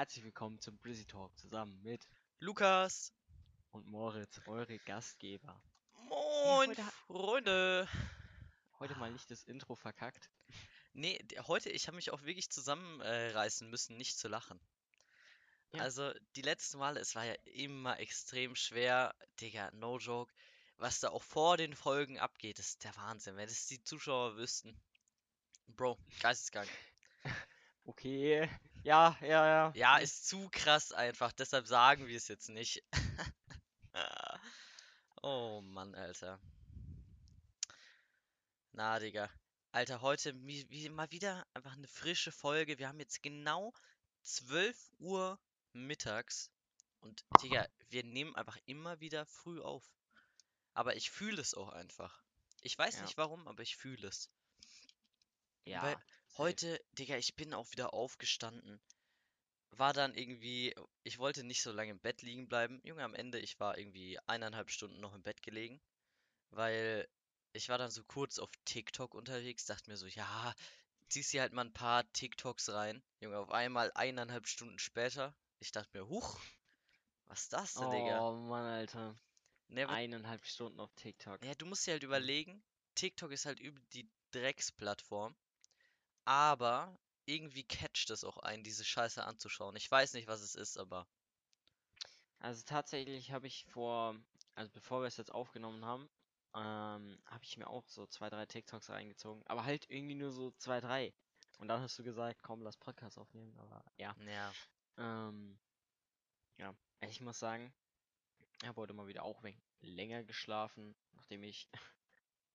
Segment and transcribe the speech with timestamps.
[0.00, 3.12] herzlich willkommen zum Brizzy Talk zusammen mit Lukas.
[3.70, 5.62] und Moritz, eure Gastgeber.
[5.92, 7.88] Moin, heute- Freunde.
[8.78, 10.30] Heute mal nicht das Intro verkackt.
[10.94, 14.58] Nee, heute, ich habe mich auch wirklich zusammenreißen äh, reißen müssen, nicht zu lachen.
[15.72, 15.82] Ja.
[15.82, 19.14] Also, die letzten Male, es war ja immer extrem schwer.
[19.38, 20.32] Digga, no joke.
[20.78, 23.36] Was da auch vor den Folgen abgeht, ist der Wahnsinn.
[23.36, 24.80] Wenn es die Zuschauer wüssten.
[25.66, 26.70] Bro, geisteskrank.
[27.84, 28.48] Okay,
[28.82, 29.72] ja, ja, ja.
[29.74, 32.82] Ja, ist zu krass einfach, deshalb sagen wir es jetzt nicht.
[35.22, 36.40] Oh Mann, Alter.
[38.72, 39.28] Na, Digga.
[39.72, 42.78] Alter, heute wie, wie mal wieder einfach eine frische Folge.
[42.78, 43.74] Wir haben jetzt genau
[44.22, 45.38] 12 Uhr
[45.74, 46.50] mittags.
[47.00, 49.84] Und, Digga, wir nehmen einfach immer wieder früh auf.
[50.72, 52.22] Aber ich fühle es auch einfach.
[52.62, 53.02] Ich weiß Ja.
[53.02, 54.30] nicht warum, aber ich fühle es.
[55.66, 55.96] Ja, Weil.
[56.38, 58.80] Heute, Digga, ich bin auch wieder aufgestanden.
[59.72, 62.80] War dann irgendwie, ich wollte nicht so lange im Bett liegen bleiben.
[62.84, 65.80] Junge, am Ende, ich war irgendwie eineinhalb Stunden noch im Bett gelegen,
[66.50, 67.08] weil
[67.52, 70.54] ich war dann so kurz auf TikTok unterwegs, dachte mir so, ja,
[71.08, 73.02] ziehst dir halt mal ein paar TikToks rein.
[73.20, 76.40] Junge, auf einmal eineinhalb Stunden später, ich dachte mir, huch,
[77.26, 78.20] was ist das denn, Digga?
[78.20, 79.14] Oh Mann, Alter.
[79.68, 81.44] Ne, Eineinhalb Stunden auf TikTok.
[81.44, 82.62] ja, du musst dir halt überlegen,
[82.94, 85.36] TikTok ist halt übel die Drecksplattform,
[86.30, 89.74] aber irgendwie catcht es auch einen, diese Scheiße anzuschauen.
[89.74, 91.08] Ich weiß nicht, was es ist, aber
[92.38, 94.16] Also tatsächlich habe ich vor,
[94.54, 96.08] also bevor wir es jetzt aufgenommen haben,
[96.54, 99.42] ähm, habe ich mir auch so zwei, drei TikToks reingezogen.
[99.46, 101.12] Aber halt irgendwie nur so zwei, drei.
[101.58, 103.56] Und dann hast du gesagt, komm, lass Podcast aufnehmen.
[103.58, 104.14] Aber ja.
[104.26, 104.52] ja,
[104.98, 105.58] Ähm,
[106.58, 107.74] ja, ich muss sagen,
[108.62, 111.68] ich habe heute mal wieder auch ein länger geschlafen, nachdem ich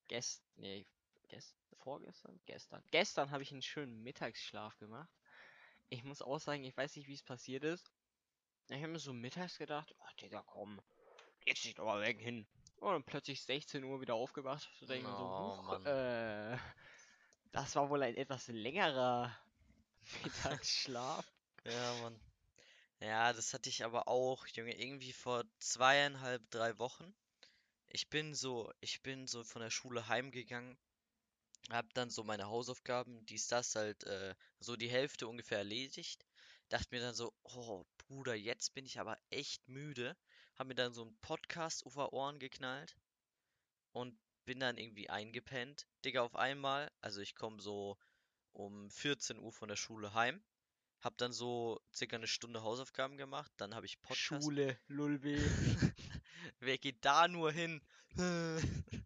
[0.08, 0.88] gest, nee,
[1.28, 5.10] gest, vorgestern, gestern, gestern habe ich einen schönen Mittagsschlaf gemacht.
[5.90, 7.92] Ich muss auch sagen, ich weiß nicht, wie es passiert ist.
[8.70, 10.82] Ich habe mir so mittags gedacht, ach Digga, komm,
[11.46, 12.48] jetzt doch mal weg hin.
[12.80, 14.70] Und dann plötzlich 16 Uhr wieder aufgewacht.
[14.80, 16.58] So denke ich mir so, Oh, huch, äh,
[17.52, 19.36] das war wohl ein etwas längerer
[20.24, 21.26] Mittagsschlaf.
[21.66, 22.20] ja, Mann.
[23.00, 27.14] Ja, das hatte ich aber auch, Junge, irgendwie vor zweieinhalb, drei Wochen.
[27.88, 30.78] Ich bin so, ich bin so von der Schule heimgegangen,
[31.70, 36.26] hab dann so meine Hausaufgaben, dies, das halt, äh, so die Hälfte ungefähr erledigt.
[36.70, 40.16] Dachte mir dann so, oh Bruder, jetzt bin ich aber echt müde.
[40.56, 42.96] Hab mir dann so einen Podcast die Ohren geknallt
[43.92, 45.88] und bin dann irgendwie eingepennt.
[46.04, 47.98] Digga, auf einmal, also ich komme so
[48.54, 50.44] um 14 Uhr von der Schule heim.
[51.02, 53.52] Hab dann so circa eine Stunde Hausaufgaben gemacht.
[53.58, 54.44] Dann habe ich Podcast.
[54.44, 55.38] Schule, Lulbe.
[56.60, 57.82] Wer geht da nur hin?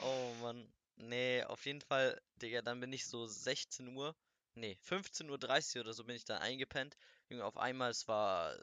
[0.00, 0.72] Oh Mann.
[0.98, 4.14] Nee, auf jeden Fall, Digga, dann bin ich so 16 Uhr,
[4.54, 6.96] nee, 15.30 Uhr oder so bin ich dann eingepennt.
[7.28, 8.56] Junge, auf einmal, es war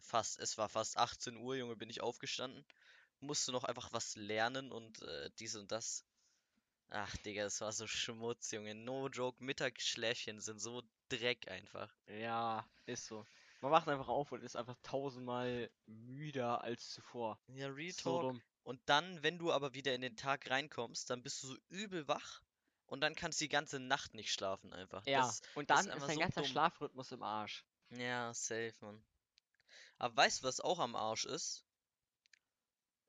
[0.00, 2.64] fast, es war fast 18 Uhr, Junge, bin ich aufgestanden.
[3.20, 6.04] Musste noch einfach was lernen und äh, dies und das.
[6.90, 8.74] Ach, Digga, es war so Schmutz, Junge.
[8.74, 11.92] No joke, Mittagsschläfchen sind so Dreck einfach.
[12.06, 13.24] Ja, ist so.
[13.60, 17.38] Man wacht einfach auf und ist einfach tausendmal müder als zuvor.
[17.48, 18.34] Ja, Real So.
[18.64, 22.08] Und dann, wenn du aber wieder in den Tag reinkommst, dann bist du so übel
[22.08, 22.42] wach
[22.86, 25.04] und dann kannst du die ganze Nacht nicht schlafen einfach.
[25.06, 26.50] Ja, Das, und das dann ist ist dein so ganzer dumm.
[26.50, 27.64] Schlafrhythmus im Arsch.
[27.90, 29.04] Ja, safe, Mann.
[29.98, 31.64] Aber weißt du, was auch am Arsch ist?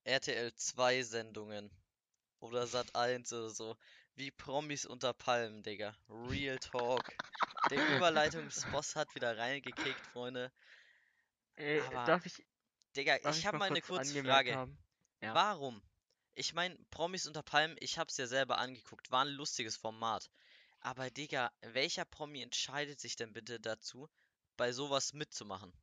[0.03, 1.71] RTL 2 Sendungen.
[2.39, 3.77] Oder Sat 1 oder so.
[4.15, 5.95] Wie Promis unter Palmen, Digga.
[6.09, 7.03] Real Talk.
[7.71, 10.51] Der Überleitungsboss hat wieder reingekickt, Freunde.
[11.55, 12.45] Äh, Aber- darf ich,
[12.95, 14.55] Digga, darf ich habe mal eine kurz kurze Frage.
[14.55, 14.77] haben?
[15.21, 15.33] Ja.
[15.33, 15.81] Warum?
[16.35, 20.29] Ich meine, Promis unter Palmen, ich hab's ja selber angeguckt, war ein lustiges Format.
[20.81, 24.09] Aber Digga, welcher Promi entscheidet sich denn bitte dazu,
[24.57, 25.73] bei sowas mitzumachen?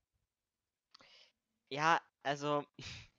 [1.70, 2.64] Ja, also.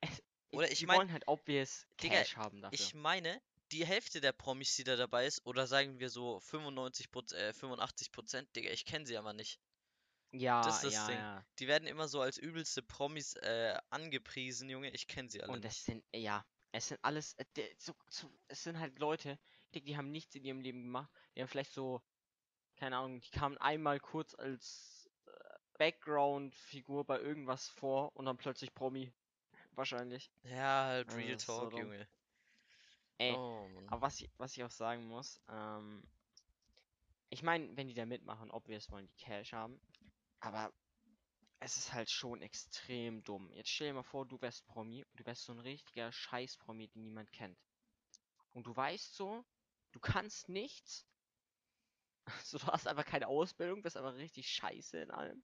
[0.00, 2.78] Es, Oder ich die mein- wollen halt obvious Digga, Cash haben dafür.
[2.78, 3.40] Ich meine,
[3.70, 8.12] die Hälfte der Promis, die da dabei ist, oder sagen wir so 95 äh, 85
[8.12, 9.60] Prozent, Digga, ich kenne sie aber nicht.
[10.32, 11.16] Ja, das ist das ja, Ding.
[11.18, 11.44] ja.
[11.58, 15.64] Die werden immer so als übelste Promis äh, angepriesen, Junge, ich kenne sie alle Und
[15.64, 17.44] es sind, ja, es sind alles, äh,
[17.78, 19.38] so, so, es sind halt Leute,
[19.74, 21.10] die, die haben nichts in ihrem Leben gemacht.
[21.36, 22.02] Die haben vielleicht so,
[22.76, 25.30] keine Ahnung, die kamen einmal kurz als äh,
[25.78, 29.12] Background-Figur bei irgendwas vor und dann plötzlich Promi.
[29.74, 30.30] Wahrscheinlich.
[30.44, 31.80] Ja, halt Also, Real das ist so Talk, dumm.
[31.80, 32.08] Junge.
[33.18, 36.02] Ey, Oh, aber was ich, was ich auch sagen muss, ähm,
[37.30, 39.80] ich meine, wenn die da mitmachen, obvious wollen die Cash haben,
[40.42, 40.72] aber
[41.60, 43.50] es ist halt schon extrem dumm.
[43.52, 46.88] Jetzt stell dir mal vor, du wärst Promi und du wärst so ein richtiger Scheiß-Promi,
[46.88, 47.58] den niemand kennt.
[48.52, 49.44] Und du weißt so,
[49.92, 51.06] du kannst nichts.
[52.44, 55.42] So, du hast einfach keine Ausbildung, bist aber richtig scheiße in allem.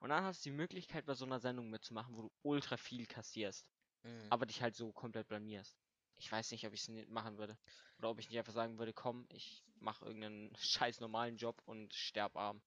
[0.00, 3.06] Und dann hast du die Möglichkeit, bei so einer Sendung mitzumachen, wo du ultra viel
[3.06, 3.70] kassierst,
[4.04, 4.28] Mhm.
[4.30, 5.78] aber dich halt so komplett blamierst.
[6.16, 7.58] Ich weiß nicht, ob ich es nicht machen würde.
[7.98, 11.94] Oder ob ich nicht einfach sagen würde, komm, ich mache irgendeinen scheiß normalen Job und
[11.94, 12.62] sterb arm.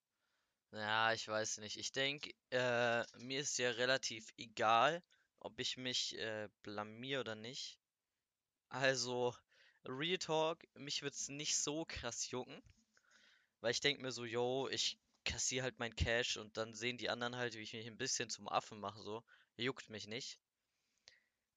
[0.71, 1.77] Ja, ich weiß nicht.
[1.77, 5.03] Ich denke, äh, mir ist ja relativ egal,
[5.39, 7.79] ob ich mich äh, blamier oder nicht.
[8.69, 9.35] Also,
[9.85, 12.61] Real Talk, mich wird's nicht so krass jucken,
[13.61, 17.09] weil ich denke mir so, yo, ich kassiere halt mein Cash und dann sehen die
[17.09, 19.23] anderen halt, wie ich mich ein bisschen zum Affen mache, so.
[19.57, 20.39] Juckt mich nicht.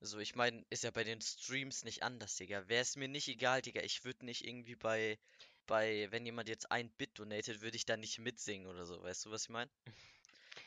[0.01, 2.69] So, ich meine, ist ja bei den Streams nicht anders, Digga.
[2.69, 5.19] Wäre es mir nicht egal, Digga, ich würde nicht irgendwie bei,
[5.67, 9.27] bei, wenn jemand jetzt ein Bit donatet, würde ich da nicht mitsingen oder so, weißt
[9.27, 9.71] du, was ich meine?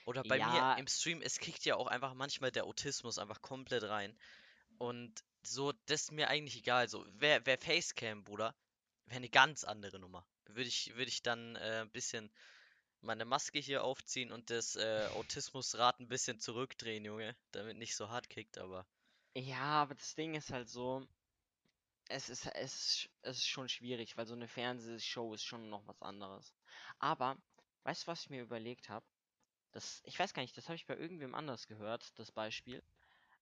[0.06, 3.42] Oder bei mir Ja, im Stream, es kickt ja auch einfach manchmal der Autismus einfach
[3.42, 4.18] komplett rein.
[4.80, 6.89] Und so, das ist mir eigentlich egal.
[6.89, 8.56] So, wer, wer Facecam, Bruder,
[9.07, 10.25] wäre eine ganz andere Nummer.
[10.47, 12.31] Würde ich, würde ich dann äh, ein bisschen
[13.01, 18.09] meine Maske hier aufziehen und das äh, Autismusrad ein bisschen zurückdrehen, Junge, damit nicht so
[18.09, 18.88] hart kickt, aber.
[19.36, 21.06] ja, aber das Ding ist halt so,
[22.10, 26.02] es ist, es es ist schon schwierig, weil so eine Fernsehshow ist schon noch was
[26.02, 26.54] anderes.
[27.00, 27.38] Aber,
[27.84, 29.06] weißt du, was ich mir überlegt habe?
[29.72, 32.84] Das, ich weiß gar nicht, das habe ich bei irgendwem anders gehört, das Beispiel.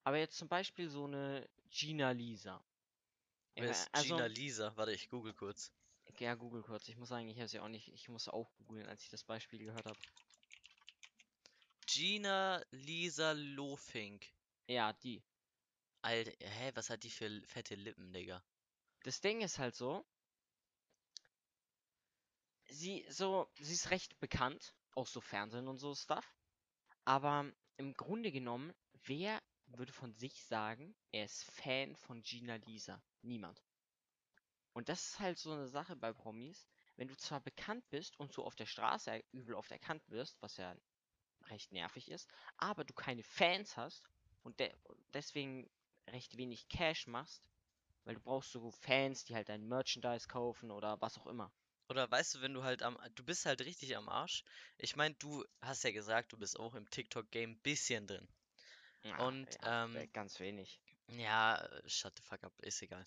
[0.03, 2.63] Aber jetzt zum Beispiel so eine Gina Lisa.
[3.55, 4.75] Wer ist also, Gina Lisa?
[4.75, 5.71] Warte, ich google kurz.
[6.19, 6.87] ja, Google kurz.
[6.87, 9.23] Ich muss sagen, ich habe sie auch nicht, ich musste auch googeln, als ich das
[9.23, 9.99] Beispiel gehört habe.
[11.85, 14.25] Gina Lisa Lofink.
[14.67, 15.21] Ja, die.
[16.01, 18.43] Alter, hä, was hat die für fette Lippen, Digga?
[19.03, 20.03] Das Ding ist halt so,
[22.69, 26.35] sie so, sie ist recht bekannt, auch so Fernsehen und so Stuff.
[27.05, 28.73] Aber im Grunde genommen,
[29.05, 33.01] wer würde von sich sagen, er ist Fan von Gina Lisa?
[33.23, 33.63] Niemand.
[34.73, 36.67] Und das ist halt so eine Sache bei Promis.
[36.95, 40.39] Wenn du zwar bekannt bist und so auf der Straße er- übel oft erkannt wirst,
[40.41, 40.75] was ja
[41.47, 44.03] recht nervig ist, aber du keine Fans hast
[44.43, 44.73] und de
[45.13, 45.69] deswegen
[46.07, 47.49] recht wenig Cash machst,
[48.05, 51.51] weil du brauchst so Fans, die halt dein Merchandise kaufen oder was auch immer.
[51.89, 54.43] Oder weißt du, wenn du halt am, du bist halt richtig am Arsch.
[54.77, 58.27] Ich meine, du hast ja gesagt, du bist auch im TikTok-Game ein bisschen drin.
[59.11, 60.79] Ah, Und, ja, ähm, äh, ganz wenig.
[61.09, 63.05] Ja, shut the fuck up, ist egal.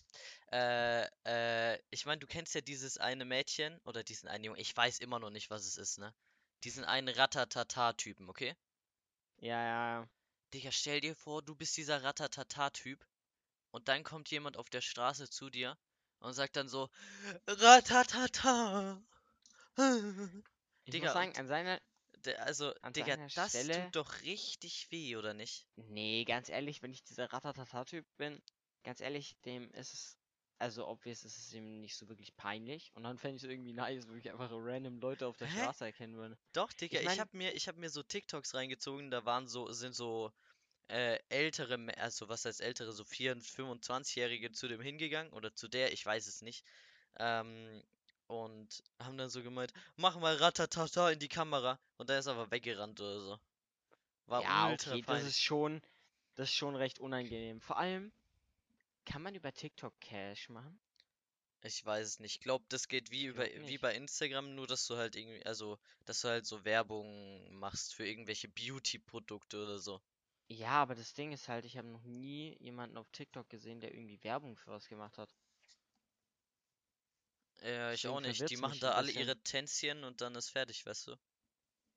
[0.52, 4.76] Äh, äh, ich meine, du kennst ja dieses eine Mädchen oder diesen einen Jungen, ich
[4.76, 6.14] weiß immer noch nicht, was es ist, ne?
[6.62, 8.54] Diesen einen Ratatata-Typen, okay?
[9.38, 10.08] Ja, ja.
[10.52, 13.04] Digga, stell dir vor, du bist dieser Ratatata-Typ
[13.76, 15.76] und dann kommt jemand auf der Straße zu dir
[16.20, 16.88] und sagt dann so,
[17.46, 19.02] Ratatata.
[20.86, 21.78] Ich Digga, muss sagen, an seiner.
[22.38, 25.66] Also, An Digga, das Stelle- tut doch richtig weh, oder nicht?
[25.76, 28.40] Nee, ganz ehrlich, wenn ich dieser Ratatata-Typ bin,
[28.82, 30.16] ganz ehrlich, dem ist es.
[30.58, 32.90] Also, obvious ist es ihm nicht so wirklich peinlich.
[32.94, 35.60] Und dann fände ich es irgendwie nice, wenn ich einfach random Leute auf der Hä?
[35.60, 36.38] Straße erkennen würde.
[36.54, 39.46] Doch, Digga, Ich ich, mein- hab mir, ich hab mir so TikToks reingezogen, da waren
[39.48, 40.32] so, sind so
[40.88, 45.92] äh, ältere, also was heißt ältere, so 24, 25-Jährige zu dem hingegangen oder zu der,
[45.92, 46.64] ich weiß es nicht.
[47.18, 47.82] Ähm,
[48.28, 51.78] und haben dann so gemeint, mach mal Ratatata in die Kamera.
[51.96, 53.40] Und dann ist er aber weggerannt oder so.
[54.26, 55.80] War ja, ultra okay, das ist schon.
[56.34, 57.60] Das ist schon recht unangenehm.
[57.60, 58.12] Vor allem,
[59.06, 60.78] kann man über TikTok Cash machen?
[61.62, 62.36] Ich weiß es nicht.
[62.36, 65.78] Ich glaube, das geht wie über, wie bei Instagram, nur dass du halt irgendwie, also,
[66.04, 70.00] dass du halt so Werbung machst für irgendwelche Beauty-Produkte oder so.
[70.48, 73.92] Ja, aber das Ding ist halt, ich habe noch nie jemanden auf TikTok gesehen, der
[73.92, 75.34] irgendwie Werbung für was gemacht hat.
[77.62, 78.48] Ja, ich Deswegen auch nicht.
[78.50, 79.22] Die machen da alle bisschen.
[79.22, 81.16] ihre Tänzchen und dann ist fertig, weißt du?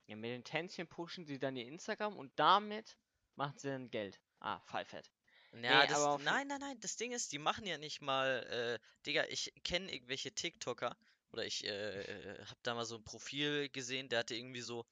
[0.08, 2.98] Ja, mit den Tänzchen pushen sie dann ihr Instagram und damit
[3.36, 4.20] machen sie dann Geld.
[4.40, 5.12] Ah, Pfeifett.
[5.52, 8.80] Ja, Nee, das, nein, nein, nein, das Ding ist, die machen ja nicht mal, äh,
[9.06, 10.96] Digga, ich kenne irgendwelche TikToker
[11.32, 14.86] oder ich äh, äh, hab da mal so ein Profil gesehen, der hatte irgendwie so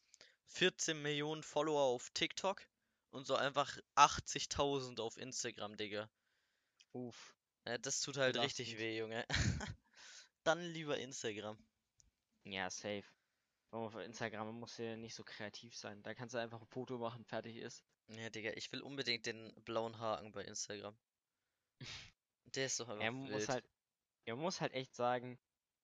[0.45, 2.61] 14 Millionen Follower auf TikTok
[3.11, 6.09] und so einfach 80.000 auf Instagram, Digga.
[6.93, 7.35] Uff.
[7.65, 8.79] Ja, das tut halt richtig Belastend.
[8.79, 9.25] weh, Junge.
[10.43, 11.57] Dann lieber Instagram.
[12.45, 13.03] Ja, safe.
[13.71, 16.01] Aber auf Instagram muss ja nicht so kreativ sein.
[16.03, 17.83] Da kannst du einfach ein Foto machen, fertig ist.
[18.07, 20.97] Ja, Digga, ich will unbedingt den blauen Haken bei Instagram.
[22.55, 23.49] Der ist doch einfach Er muss wild.
[23.49, 23.69] halt,
[24.25, 25.37] er muss halt echt sagen,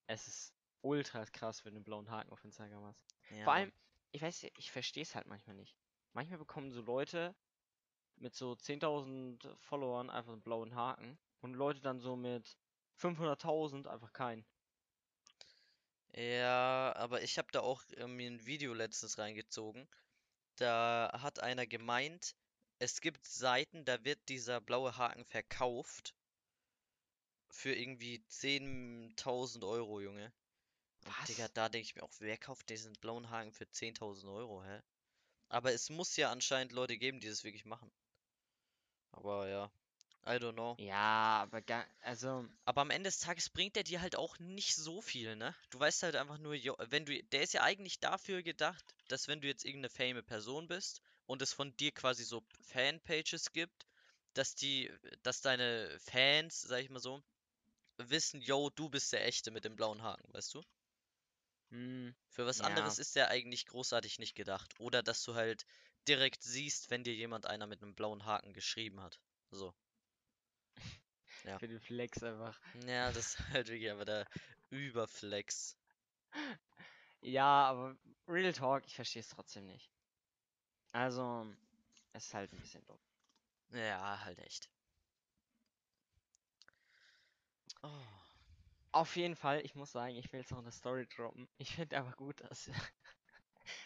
[0.07, 3.03] es ist ultra krass, wenn du einen blauen Haken auf Instagram hast.
[3.31, 3.73] Ja, Vor allem,
[4.11, 5.75] ich weiß, ich verstehe es halt manchmal nicht.
[6.13, 7.35] Manchmal bekommen so Leute
[8.17, 12.55] mit so 10.000 Followern einfach einen blauen Haken und Leute dann so mit
[12.99, 14.45] 500.000 einfach keinen.
[16.15, 19.87] Ja, aber ich habe da auch äh, mir ein Video letztens reingezogen.
[20.57, 22.35] Da hat einer gemeint,
[22.77, 26.13] es gibt Seiten, da wird dieser blaue Haken verkauft
[27.49, 30.31] für irgendwie 10.000 Euro, Junge.
[31.05, 31.53] Und Digga, Was?
[31.53, 34.81] da denke ich mir auch, wer kauft diesen blauen Haken für 10.000 Euro, hä?
[35.49, 37.91] Aber es muss ja anscheinend Leute geben, die das wirklich machen.
[39.11, 39.71] Aber ja,
[40.25, 40.77] I don't know.
[40.77, 44.75] Ja, aber ga also, Aber am Ende des Tages bringt der dir halt auch nicht
[44.75, 45.55] so viel, ne?
[45.69, 49.27] Du weißt halt einfach nur, jo, wenn du, der ist ja eigentlich dafür gedacht, dass
[49.27, 53.85] wenn du jetzt irgendeine fame Person bist und es von dir quasi so Fanpages gibt,
[54.33, 54.91] dass die,
[55.23, 57.21] dass deine Fans, sag ich mal so,
[57.97, 60.63] wissen, yo, du bist der Echte mit dem blauen Haken, weißt du?
[61.73, 62.65] Hm, Für was ja.
[62.65, 64.79] anderes ist der eigentlich großartig nicht gedacht.
[64.79, 65.65] Oder dass du halt
[66.07, 69.19] direkt siehst, wenn dir jemand einer mit einem blauen Haken geschrieben hat.
[69.49, 69.73] So.
[71.45, 71.57] Ja.
[71.57, 72.59] Für den Flex einfach.
[72.85, 74.27] Ja, das ist halt wirklich aber der
[74.69, 75.75] Überflex.
[77.21, 79.91] Ja, aber Real Talk, ich verstehe es trotzdem nicht.
[80.91, 81.47] Also,
[82.13, 82.99] es ist halt ein bisschen dumm.
[83.71, 84.69] Ja, halt echt.
[87.81, 88.22] Oh.
[88.93, 91.49] Auf jeden Fall, ich muss sagen, ich will jetzt noch eine Story droppen.
[91.57, 92.69] Ich finde aber gut, dass,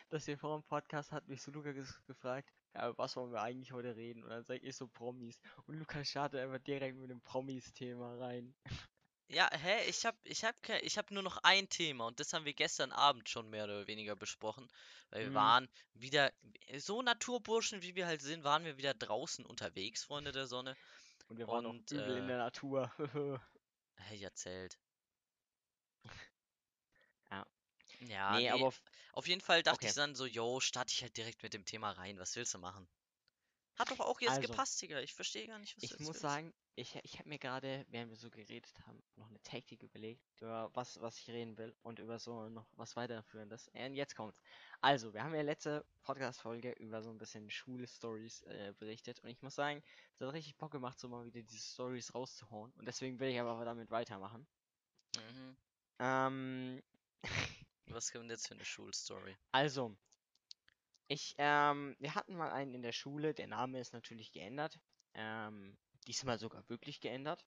[0.10, 3.42] dass wir vor dem Podcast hat mich so Luca ges- gefragt, ja, was wollen wir
[3.42, 4.24] eigentlich heute reden?
[4.24, 5.42] Und dann sag ich so Promis.
[5.66, 8.56] Und Luca startet einfach direkt mit dem Promis-Thema rein.
[9.30, 9.86] Ja, hä?
[9.90, 12.92] Ich hab, ich hab, ich hab nur noch ein Thema und das haben wir gestern
[12.94, 14.68] Abend schon mehr oder weniger besprochen.
[15.10, 15.34] Weil wir Mhm.
[15.34, 16.34] waren wieder,
[16.78, 20.78] so Naturburschen wie wir halt sind, waren wir wieder draußen unterwegs, Freunde der Sonne.
[21.28, 22.92] Und wir waren Und, übel in äh, der Natur.
[23.98, 24.80] Hey, erzählt.
[27.32, 27.46] Ja.
[28.00, 28.82] Ja, nee, nee, aber auf,
[29.14, 29.94] auf jeden Fall dachte ich okay.
[29.94, 32.20] dann so, yo, starte ich halt direkt mit dem Thema rein.
[32.20, 32.88] Was willst du machen?
[33.76, 35.00] Hat doch auch jetzt Also, gepasst, Digga.
[35.02, 36.22] Ich verstehe gar nicht, was du ich muss willst.
[36.22, 40.22] sagen, ich, ich habe mir gerade, während wir so geredet haben, noch eine Taktik überlegt,
[40.42, 43.68] über was, was ich reden will und über so noch was weiterführendes.
[43.70, 44.42] Und jetzt kommt's.
[44.82, 49.42] Also, wir haben ja letzte Podcast-Folge über so ein bisschen Schulstories äh, berichtet und ich
[49.42, 49.84] muss sagen,
[50.16, 53.40] es hat richtig Bock gemacht, so mal wieder diese Stories rauszuhauen und deswegen will ich
[53.40, 54.48] aber damit weitermachen.
[55.16, 55.58] Mhm.
[56.00, 56.84] Ähm,
[57.90, 59.36] Was kommt jetzt für eine Schulstory?
[59.52, 59.96] also,
[61.08, 64.80] ich, ähm, wir hatten mal einen in der Schule, der Name ist natürlich geändert.
[65.14, 67.46] Ähm, diesmal sogar wirklich geändert.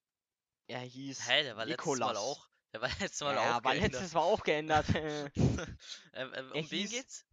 [0.67, 2.17] Er hieß Hä, der war letztes Mal Nikolas.
[2.17, 2.49] auch.
[2.73, 3.93] Der war letztes Mal Ja, auch war geändert.
[3.93, 4.89] letztes Mal auch geändert.
[4.95, 5.29] Äh,
[6.13, 7.25] Ähm, ähm, um Er wen geht's?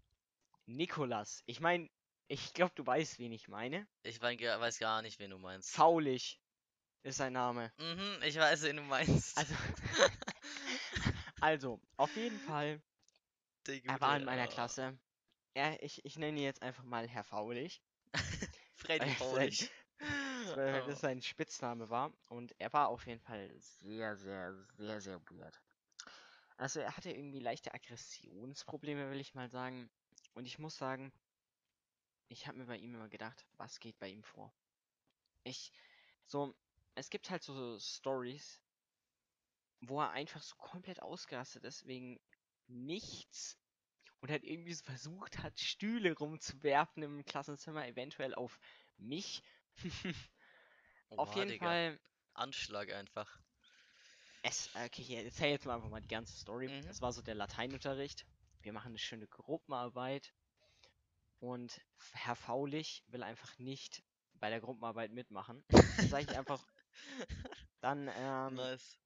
[0.66, 1.42] Nikolas.
[1.46, 1.88] Ich meine,
[2.28, 3.86] ich glaube, du weißt, wen ich meine.
[4.02, 5.70] Ich mein, weiß gar nicht, wen du meinst.
[5.70, 6.40] Faulig
[7.02, 7.72] ist sein Name.
[7.78, 9.38] Mhm, ich weiß, wen du meinst.
[9.38, 9.54] Also,
[11.40, 12.80] also, auf jeden Fall,
[13.68, 14.98] Der er war in gute, meiner äh, Klasse.
[15.54, 17.82] Er, ich, ich nenne ihn jetzt einfach mal Herr Faulig.
[18.74, 19.70] Freddy Faulig.
[20.54, 20.86] weil Oh.
[20.86, 22.12] das sein Spitzname war.
[22.28, 25.60] Und er war auf jeden Fall sehr, sehr, sehr, sehr weird.
[26.56, 29.90] Also er hatte irgendwie leichte Aggressionsprobleme, will ich mal sagen.
[30.34, 31.12] Und ich muss sagen,
[32.28, 34.52] ich habe mir bei ihm immer gedacht, was geht bei ihm vor?
[35.44, 35.72] Ich,
[36.26, 36.54] so,
[36.94, 38.60] es gibt halt so Stories,
[39.80, 42.20] wo er einfach so komplett ausgerastet ist wegen
[42.68, 43.58] nichts
[44.20, 48.58] und halt irgendwie so versucht hat, Stühle rumzuwerfen im Klassenzimmer, eventuell auf
[48.98, 49.42] mich.
[51.16, 51.54] Auf Oha, jeden Digga.
[51.54, 52.00] Fall,
[52.34, 53.40] Anschlag einfach.
[54.42, 56.70] es, okay, ich erzähl jetzt mal einfach mal die ganze Story.
[56.70, 56.88] Mhm.
[56.88, 58.26] Es war so der Lateinunterricht.
[58.62, 60.34] Wir machen eine schöne Gruppenarbeit
[61.40, 61.80] und
[62.12, 64.02] Herr Faulich will einfach nicht
[64.34, 65.64] bei der Gruppenarbeit mitmachen.
[65.96, 66.66] Dann sage ich einfach,
[67.80, 68.98] dann ähm, nice.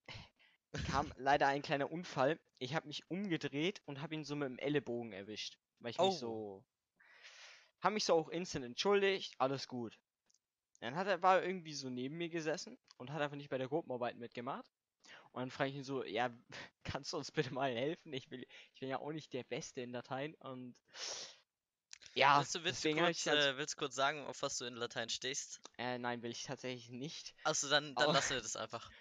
[0.86, 2.38] Kam leider ein kleiner Unfall.
[2.58, 6.06] Ich habe mich umgedreht und habe ihn so mit dem Ellenbogen erwischt, weil ich Oh.
[6.08, 6.64] mich so
[7.80, 9.98] habe mich so auch instant entschuldigt, alles gut.
[10.80, 13.58] Dann hat er war er irgendwie so neben mir gesessen und hat einfach nicht bei
[13.58, 14.64] der Gruppenarbeit mitgemacht.
[15.32, 16.30] Und dann frage ich ihn so, ja,
[16.84, 18.12] kannst du uns bitte mal helfen?
[18.12, 20.76] Ich will, ich bin ja auch nicht der Beste in Latein und
[22.14, 24.58] ja, willst du, willst du kurz, ich ganz, äh, willst du kurz sagen, auf was
[24.58, 25.60] du in Latein stehst?
[25.78, 27.34] äh, nein, will ich tatsächlich nicht.
[27.44, 28.90] Achso, dann, dann Aber- lassen wir das einfach.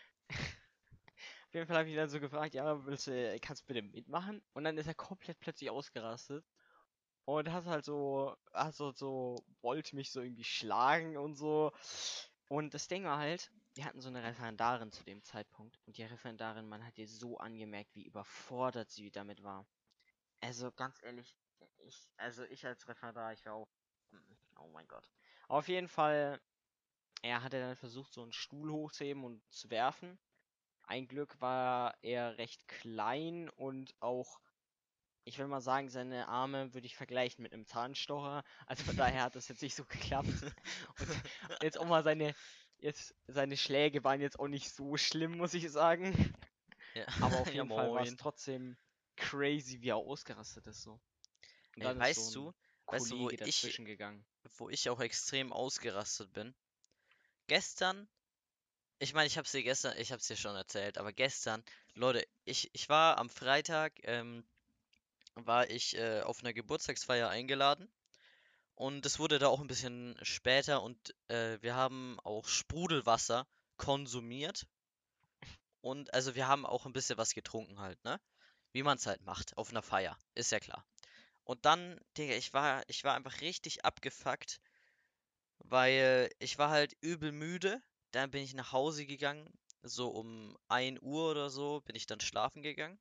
[1.52, 3.82] Auf jeden Fall habe ich ihn dann so gefragt, ja, willst du, kannst du bitte
[3.82, 4.42] mitmachen?
[4.54, 6.46] Und dann ist er komplett plötzlich ausgerastet.
[7.26, 11.74] Und hat halt so, hat so, so, wollte mich so irgendwie schlagen und so.
[12.48, 15.78] Und das Ding war halt, wir hatten so eine Referendarin zu dem Zeitpunkt.
[15.86, 19.66] Und die Referendarin, man hat ihr so angemerkt, wie überfordert sie damit war.
[20.40, 21.36] Also ganz ehrlich,
[21.80, 23.70] ich, also ich als Referendar, ich war auch,
[24.12, 25.12] mm, oh mein Gott.
[25.50, 26.40] Auf jeden Fall,
[27.22, 30.18] er hatte dann versucht, so einen Stuhl hochzuheben und zu werfen.
[30.92, 34.42] Ein Glück war er recht klein und auch,
[35.24, 38.44] ich will mal sagen, seine Arme würde ich vergleichen mit einem Zahnstocher.
[38.66, 40.28] Also von daher hat das jetzt nicht so geklappt.
[41.00, 42.36] Und jetzt auch mal seine,
[42.78, 46.34] jetzt seine Schläge waren jetzt auch nicht so schlimm, muss ich sagen.
[46.94, 47.06] Ja.
[47.22, 48.76] Aber auf Ja, jeden Fall war es trotzdem
[49.16, 51.00] crazy, wie er ausgerastet ist so.
[51.78, 52.54] Und Ey, weißt so du,
[52.90, 54.26] weißt du, wo Kollege ich- dazwischen gegangen.
[54.58, 56.54] wo ich auch extrem ausgerastet bin.
[57.48, 58.10] Gestern,
[59.02, 61.62] ich meine, ich hab's dir gestern, ich hab's dir schon erzählt, aber gestern,
[61.94, 64.46] Leute, ich, ich war am Freitag, ähm,
[65.36, 67.90] war ich äh, auf einer Geburtstagsfeier eingeladen
[68.76, 74.68] Und es wurde da auch ein bisschen später und äh, wir haben auch Sprudelwasser konsumiert.
[75.82, 78.20] Und also wir haben auch ein bisschen was getrunken halt, ne?
[78.74, 80.86] Wie man es halt macht, auf einer Feier, ist ja klar.
[81.46, 84.62] Und dann, Digga, ich war, ich war einfach richtig abgefuckt,
[85.60, 87.82] weil ich war halt übel müde.
[88.12, 89.50] Dann bin ich nach Hause gegangen,
[89.84, 93.00] so um 1 Uhr oder so bin ich dann schlafen gegangen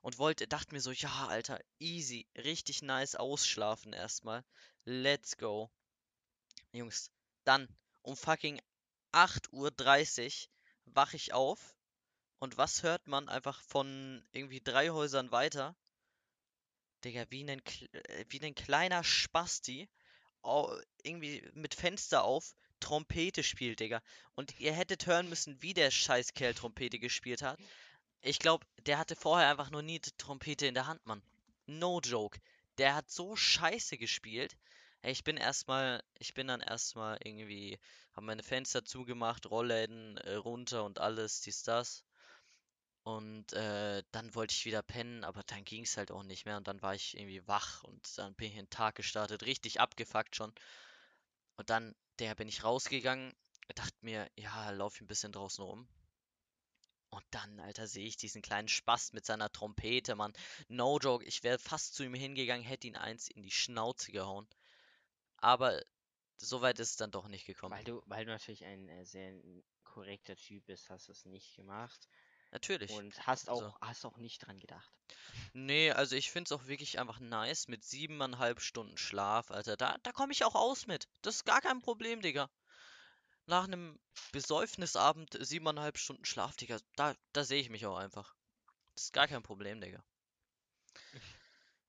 [0.00, 4.44] und wollte, dachte mir so, ja, Alter, easy, richtig nice ausschlafen erstmal.
[4.84, 5.70] Let's go.
[6.72, 7.10] Jungs,
[7.44, 7.68] dann
[8.02, 8.60] um fucking
[9.12, 11.74] 8.30 Uhr wach ich auf
[12.38, 15.74] und was hört man einfach von irgendwie drei Häusern weiter?
[17.04, 19.88] Digga, wie ein, äh, wie ein kleiner Spasti,
[21.02, 24.02] irgendwie mit Fenster auf, Trompete spielt, Digga.
[24.34, 27.58] Und ihr hättet hören müssen, wie der Scheißkerl Trompete gespielt hat.
[28.20, 31.22] Ich glaube, der hatte vorher einfach nur nie die Trompete in der Hand, Mann.
[31.66, 32.38] No joke.
[32.76, 34.56] Der hat so scheiße gespielt.
[35.02, 37.78] Ich bin erstmal, ich bin dann erstmal irgendwie,
[38.12, 42.04] habe meine Fenster zugemacht, Rollläden äh, runter und alles, dies, das.
[43.02, 46.58] Und äh, dann wollte ich wieder pennen, aber dann ging es halt auch nicht mehr.
[46.58, 49.80] Und dann war ich irgendwie wach und dann bin ich in den Tag gestartet, richtig
[49.80, 50.52] abgefuckt schon.
[51.56, 53.34] Und dann, der bin ich rausgegangen,
[53.74, 55.88] dachte mir, ja, lauf ein bisschen draußen rum.
[57.10, 60.32] Und dann, Alter, sehe ich diesen kleinen Spast mit seiner Trompete, Mann.
[60.68, 64.48] No joke, ich wäre fast zu ihm hingegangen, hätte ihn eins in die Schnauze gehauen.
[65.36, 65.80] Aber
[66.38, 67.76] so weit ist es dann doch nicht gekommen.
[67.76, 69.32] Weil du, weil du natürlich ein äh, sehr
[69.84, 72.08] korrekter Typ bist, hast du es nicht gemacht.
[72.54, 72.90] Natürlich.
[72.92, 73.76] Und hast auch, also.
[73.80, 74.90] hast auch nicht dran gedacht.
[75.52, 79.76] Nee, also ich finde es auch wirklich einfach nice mit siebeneinhalb Stunden Schlaf, Alter.
[79.76, 81.08] Da, da komme ich auch aus mit.
[81.22, 82.48] Das ist gar kein Problem, Digga
[83.46, 83.98] nach einem
[84.32, 88.34] Besäufnisabend siebeneinhalb Stunden Schlaf, Digga, da, da sehe ich mich auch einfach.
[88.94, 90.02] Das ist gar kein Problem, Digga.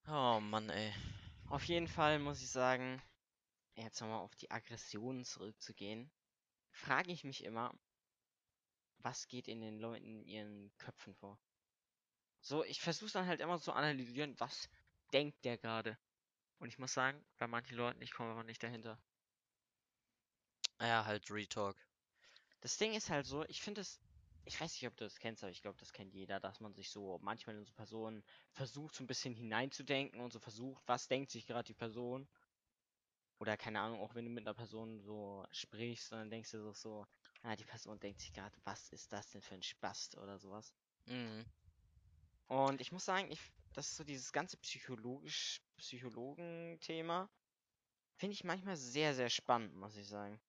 [0.08, 0.94] Oh Mann, ey.
[1.50, 3.02] Auf jeden Fall muss ich sagen,
[3.76, 6.12] jetzt nochmal auf die Aggressionen zurückzugehen,
[6.72, 7.74] frage ich mich immer,
[9.06, 11.40] was geht in den Leuten in ihren Köpfen vor?
[12.42, 14.68] So, ich versuche dann halt immer zu analysieren, was
[15.14, 15.96] denkt der gerade?
[16.58, 19.00] Und ich muss sagen, bei manchen Leuten, ich komme aber nicht dahinter.
[20.80, 21.78] Ja, halt Retalk.
[22.62, 24.02] Das Ding ist halt so, ich finde es,
[24.46, 26.74] ich weiß nicht, ob du das kennst, aber ich glaube, das kennt jeder, dass man
[26.74, 31.08] sich so manchmal in so Personen versucht, so ein bisschen hineinzudenken und so versucht, was
[31.08, 32.28] denkt sich gerade die Person.
[33.38, 36.74] Oder keine Ahnung, auch wenn du mit einer Person so sprichst, dann denkst du so,
[36.74, 37.08] so
[37.46, 40.74] ah, die Person denkt sich gerade, was ist das denn für ein Spast oder sowas.
[41.06, 41.46] Mhm.
[42.48, 43.40] Und ich muss sagen, ich,
[43.74, 47.30] das ist so dieses ganze psychologisch, Psychologen-Thema,
[48.16, 50.40] finde ich manchmal sehr, sehr spannend, muss ich sagen.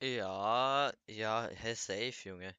[0.00, 2.56] Ja, ja, hä, safe, Junge.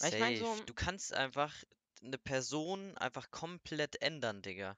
[0.00, 0.56] Weil ich mein, Safe.
[0.58, 1.54] so, Du kannst einfach
[2.02, 4.76] eine Person einfach komplett ändern, Digga.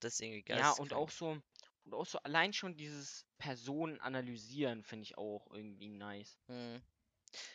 [0.00, 1.40] Das ist irgendwie ja, und auch so,
[1.84, 6.38] und auch so allein schon dieses Personen analysieren finde ich auch irgendwie nice.
[6.48, 6.82] Hm.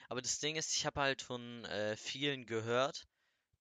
[0.10, 3.08] Aber das Ding ist, ich habe halt von äh, vielen gehört,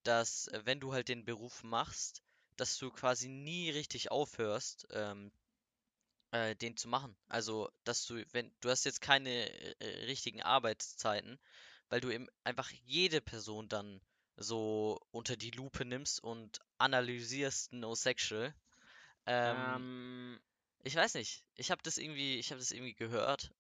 [0.03, 2.23] dass äh, wenn du halt den Beruf machst,
[2.57, 5.31] dass du quasi nie richtig aufhörst, ähm,
[6.33, 7.17] äh, den zu machen.
[7.29, 9.49] Also, dass du, wenn du hast jetzt keine
[9.81, 11.39] äh, richtigen Arbeitszeiten,
[11.89, 14.01] weil du eben einfach jede Person dann
[14.37, 18.55] so unter die Lupe nimmst und analysierst no sexual.
[19.27, 20.41] Ähm, Ähm,
[20.85, 21.45] ich weiß nicht.
[21.57, 23.53] Ich habe das irgendwie, ich habe das irgendwie gehört,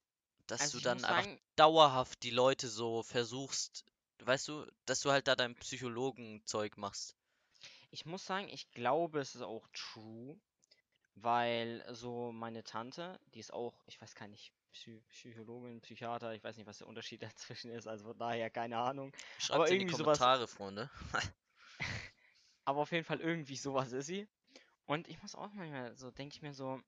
[0.46, 3.85] dass also du dann einfach sagen, dauerhaft die Leute so versuchst,
[4.24, 7.16] weißt du, dass du halt da dein Psychologenzeug machst.
[7.90, 10.38] ich muss sagen, ich glaube, es ist auch true,
[11.14, 16.44] weil so meine Tante, die ist auch, ich weiß gar nicht, Psy Psychologin, Psychiater, ich
[16.44, 19.12] weiß nicht, was der Unterschied dazwischen ist, also von daher keine Ahnung.
[19.38, 20.90] Schreibt Aber in die Kommentare, sowas, Freunde.
[22.64, 24.28] aber auf jeden Fall irgendwie sowas ist sie.
[24.87, 26.81] Und ich muss auch manchmal so, denke ich mir so,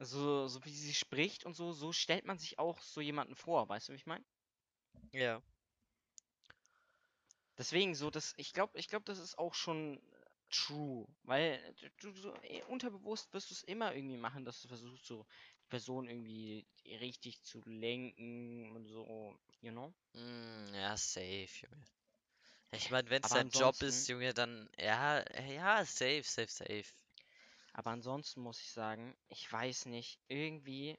[0.00, 3.68] so, so wie sie spricht und so, so stellt man sich auch so jemanden vor,
[3.68, 4.24] weißt du, wie ich meine?
[5.12, 5.42] Ja.
[7.56, 10.00] Deswegen so, das, ich glaube, ich glaube, das ist auch schon
[10.50, 15.06] true, weil du, so eh, unterbewusst wirst du es immer irgendwie machen, dass du versuchst
[15.06, 15.26] so
[15.62, 19.92] die Person irgendwie richtig zu lenken und so, you know?
[20.14, 21.84] Mm, ja, safe, Junge.
[22.72, 26.84] Ich meine, wenn es dein Job ist, Junge, dann ja, ja, safe, safe, safe.
[27.74, 30.98] Aber ansonsten muss ich sagen, ich weiß nicht, irgendwie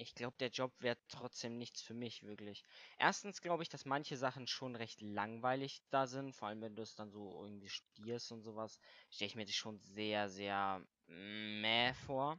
[0.00, 2.64] ich glaube, der Job wäre trotzdem nichts für mich, wirklich.
[2.98, 6.82] Erstens glaube ich, dass manche Sachen schon recht langweilig da sind, vor allem wenn du
[6.82, 8.78] es dann so irgendwie studierst und sowas,
[9.10, 12.38] stelle ich mir das schon sehr, sehr meh vor.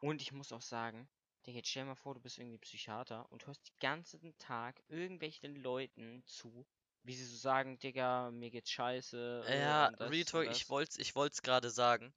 [0.00, 1.08] Und ich muss auch sagen,
[1.46, 5.56] Digga, stell dir mal vor, du bist irgendwie Psychiater und hörst den ganzen Tag irgendwelchen
[5.56, 6.66] Leuten zu,
[7.04, 9.46] wie sie so sagen, Digga, mir geht's scheiße.
[9.48, 12.14] Äh, ja, Retalk, ich wollt's, ich wollt's gerade sagen.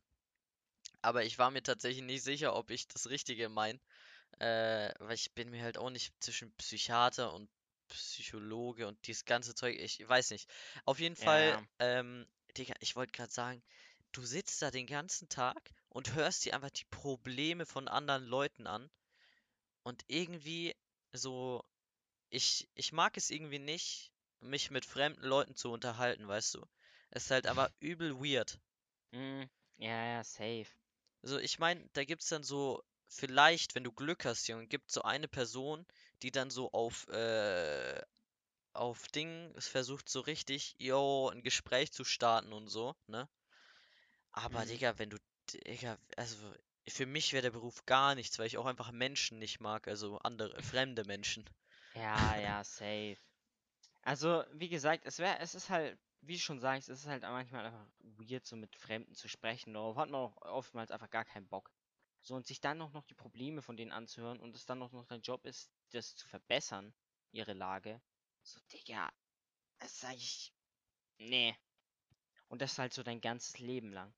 [1.02, 3.80] aber ich war mir tatsächlich nicht sicher, ob ich das Richtige meine.
[4.40, 7.50] Äh, weil ich bin mir halt auch nicht zwischen Psychiater und
[7.90, 10.50] Psychologe und dieses ganze Zeug, ich weiß nicht.
[10.86, 13.64] Auf jeden Ja, Fall, ähm, Digga, ich wollte gerade sagen,
[14.14, 15.58] du sitzt da den ganzen Tag
[15.90, 18.90] und hörst dir einfach die Probleme von anderen Leuten an
[19.84, 20.76] und irgendwie
[21.14, 21.64] so,
[22.32, 24.13] ich, ich mag es irgendwie nicht,
[24.44, 26.66] mich mit fremden Leuten zu unterhalten, weißt du?
[27.12, 28.60] Es ist halt einfach übel weird.
[29.14, 30.68] Mm, ja, ja, safe.
[31.24, 35.02] Also ich meine, da gibt's dann so, vielleicht, wenn du Glück hast, Junge, gibt so
[35.02, 35.86] eine Person,
[36.22, 38.02] die dann so auf, äh,
[38.74, 43.30] auf Ding versucht so richtig, yo, ein Gespräch zu starten und so, ne?
[44.34, 44.66] Aber Mhm.
[44.66, 45.18] Digga, wenn du,
[45.66, 46.36] Digga, also
[46.88, 50.18] für mich wäre der Beruf gar nichts, weil ich auch einfach Menschen nicht mag, also
[50.20, 51.50] andere, fremde Menschen.
[51.96, 53.18] Ja, ja, safe.
[54.04, 57.24] Also, wie gesagt, es wäre, es ist halt, wie du schon sagst, es ist halt
[57.24, 59.74] manchmal einfach weird, so mit Fremden zu sprechen.
[59.74, 61.72] Darauf hat man auch oftmals einfach gar keinen Bock.
[62.22, 64.92] So, und sich dann noch, noch die Probleme von denen anzuhören und es dann noch,
[64.94, 66.94] noch dein Job ist, das zu verbessern,
[67.32, 68.02] ihre Lage.
[68.44, 69.12] So, Digga,
[69.80, 70.54] das sag ich,
[71.18, 71.56] nee.
[72.50, 74.14] Und das halt so dein ganzes Leben lang.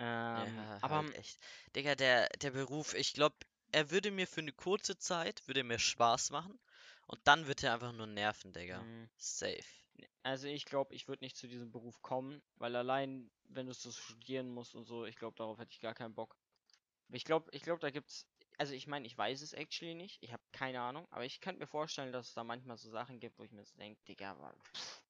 [0.00, 1.38] Ähm, Ja, aber halt echt.
[1.76, 3.36] Digga, der, der Beruf, ich glaube,
[3.72, 6.58] er würde mir für eine kurze Zeit, würde mir Spaß machen
[7.08, 8.86] und dann wird er einfach nur nerven, Digga.
[8.86, 9.64] mh, Safe.
[10.22, 13.90] also ich glaube, ich würde nicht zu diesem Beruf kommen, weil allein, wenn du so
[13.92, 16.36] studieren musst und so, ich glaube, darauf hätte ich gar keinen Bock.
[17.10, 18.26] Ich glaube, ich glaube, da gibt's.
[18.58, 20.18] Also ich meine, ich weiß es actually nicht.
[20.22, 23.20] Ich habe keine Ahnung, aber ich könnte mir vorstellen, dass es da manchmal so Sachen
[23.20, 24.36] gibt, wo ich mir so denke, Digga,
[24.74, 25.02] pff,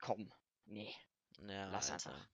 [0.00, 0.32] komm,
[0.66, 0.94] nee,
[1.38, 1.92] Ja, lass Alter.
[1.92, 2.28] einfach.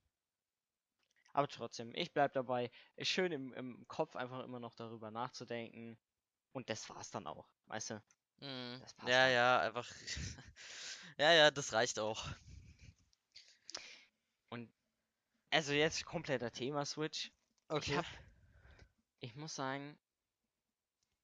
[1.32, 2.70] Aber trotzdem, ich bleib dabei.
[2.96, 5.98] Ist schön im, im Kopf einfach immer noch darüber nachzudenken.
[6.52, 8.02] Und das war's dann auch, weißt du?
[8.40, 8.80] Mhm.
[8.80, 9.32] Das passt Ja, dann.
[9.34, 9.88] ja, einfach.
[11.18, 12.28] Ja, ja, das reicht auch.
[14.50, 14.70] Und
[15.50, 17.32] also jetzt kompletter Thema-Switch.
[17.74, 17.96] Ich Okay.
[17.96, 18.06] hab,
[19.20, 19.98] ich muss sagen,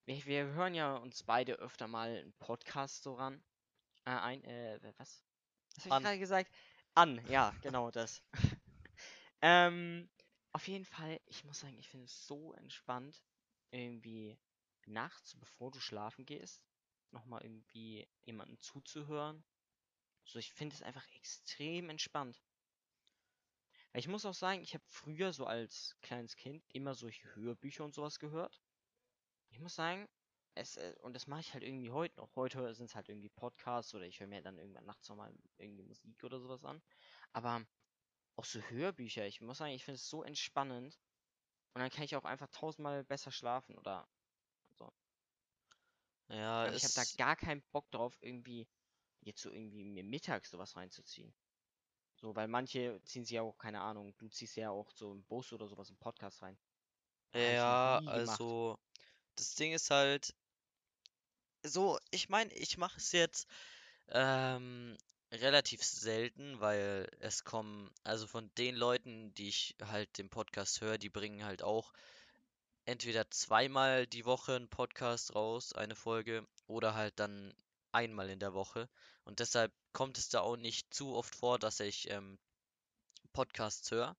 [0.07, 3.42] wir, wir hören ja uns beide öfter mal einen Podcast so ran.
[4.04, 5.22] Äh, ein, äh, was?
[5.76, 6.50] Was habe ich gerade gesagt?
[6.94, 8.22] An, ja, genau das.
[9.42, 10.09] ähm,
[10.52, 13.22] auf jeden Fall, ich muss sagen, ich finde es so entspannt,
[13.70, 14.38] irgendwie
[14.87, 16.62] nachts, bevor du schlafen gehst,
[17.11, 19.44] nochmal irgendwie jemanden zuzuhören.
[20.25, 22.42] So, ich finde es einfach extrem entspannt.
[23.92, 27.94] Ich muss auch sagen, ich habe früher so als kleines Kind immer solche Hörbücher und
[27.94, 28.61] sowas gehört.
[29.51, 30.09] Ich muss sagen,
[30.55, 32.35] es, äh, und das mache ich halt irgendwie heute noch.
[32.35, 35.85] Heute sind es halt irgendwie Podcasts oder ich höre mir dann irgendwann nachts nochmal irgendwie
[35.85, 36.83] Musik oder sowas an.
[37.33, 37.64] Aber
[38.37, 40.99] auch so Hörbücher, ich muss sagen, ich finde es so entspannend.
[41.75, 44.09] Und dann kann ich auch einfach tausendmal besser schlafen oder.
[46.29, 48.67] Ja, Aber ich habe da gar keinen Bock drauf, irgendwie
[49.21, 51.33] jetzt so irgendwie mir mittags sowas reinzuziehen.
[52.17, 55.25] So, weil manche ziehen sich ja auch, keine Ahnung, du ziehst ja auch so im
[55.25, 56.59] Bus oder sowas im Podcast rein.
[57.35, 58.79] Ja, also.
[59.37, 60.35] Das Ding ist halt.
[61.65, 63.49] So, ich meine, ich mache es jetzt
[64.09, 64.97] ähm,
[65.33, 70.99] relativ selten, weil es kommen, also von den Leuten, die ich halt den Podcast höre,
[70.99, 71.93] die bringen halt auch
[72.85, 77.55] entweder zweimal die Woche einen Podcast raus, eine Folge, oder halt dann
[77.92, 78.88] einmal in der Woche.
[79.25, 82.38] Und deshalb kommt es da auch nicht zu oft vor, dass ich ähm,
[83.33, 84.16] Podcasts höre.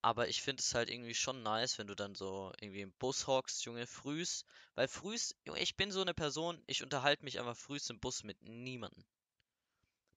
[0.00, 3.26] Aber ich finde es halt irgendwie schon nice, wenn du dann so irgendwie im Bus
[3.26, 4.44] hockst, Junge, frühs.
[4.74, 8.22] Weil frühs, Junge, ich bin so eine Person, ich unterhalte mich einfach frühs im Bus
[8.22, 9.04] mit niemandem.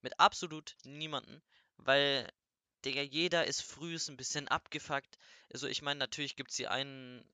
[0.02, 1.42] Mit absolut niemandem.
[1.78, 2.28] Weil,
[2.84, 5.18] Digga, jeder ist frühs ein bisschen abgefuckt.
[5.52, 7.24] Also ich meine, natürlich gibt es die einen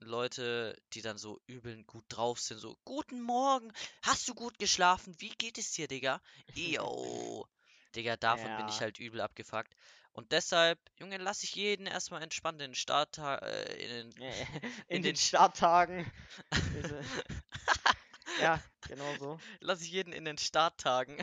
[0.00, 2.58] Leute, die dann so übel gut drauf sind.
[2.58, 5.14] So, guten Morgen, hast du gut geschlafen?
[5.18, 6.20] Wie geht es dir, Digga?
[6.54, 7.46] Yo.
[7.94, 9.74] Digga, davon bin ich Ja, halt übel abgefuckt.
[10.12, 14.14] Und deshalb, Junge, lass ich jeden erstmal entspannt in den Starttag, äh, in den,
[14.88, 16.10] in in den, den Starttagen.
[18.36, 19.40] Ja, genau so.
[19.60, 21.18] lass ich jeden in den Starttagen.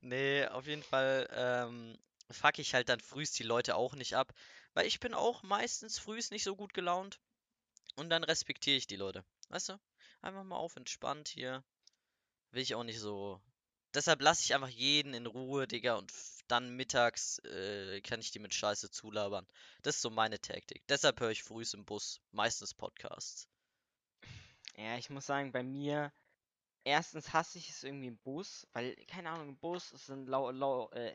[0.00, 1.98] Nee, auf jeden Fall, ähm,
[2.30, 4.32] fuck ich halt dann frühst die Leute auch nicht ab,
[4.74, 7.20] weil ich bin auch meistens frühs nicht so gut gelaunt
[7.96, 9.24] und dann respektiere ich die Leute.
[9.48, 9.80] Weißt du?
[10.20, 11.64] Einfach mal auf entspannt hier.
[12.50, 13.40] Will ich auch nicht so.
[13.94, 16.12] Deshalb lasse ich einfach jeden in Ruhe, Digga, und
[16.48, 19.46] dann mittags äh, kann ich die mit Scheiße zulabern.
[19.82, 20.82] Das ist so meine Taktik.
[20.88, 23.48] Deshalb höre ich frühs im Bus meistens Podcasts.
[24.76, 26.12] Ja, ich muss sagen, bei mir,
[26.84, 30.90] erstens hasse ich es irgendwie im Bus, weil, keine Ahnung, im Bus sind lau, lau,
[30.90, 31.14] äh,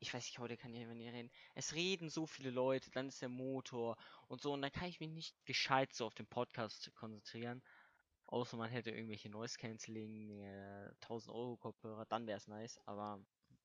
[0.00, 1.30] ich weiß nicht, heute kann ich nicht reden.
[1.54, 3.96] Es reden so viele Leute, dann ist der Motor
[4.28, 7.62] und so, und dann kann ich mich nicht gescheit so auf den Podcast konzentrieren.
[8.26, 13.20] Außer man hätte irgendwelche Noise Cancelling, äh, 1000 Euro Kopfhörer, dann wäre es nice, aber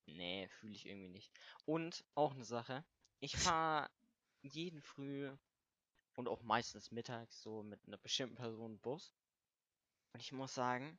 [0.06, 1.32] nee, fühle ich irgendwie nicht.
[1.66, 2.84] Und auch eine Sache,
[3.20, 3.90] ich fahre
[4.42, 5.32] jeden Früh
[6.16, 9.14] und auch meistens mittags so mit einer bestimmten Person Bus.
[10.14, 10.98] Und ich muss sagen,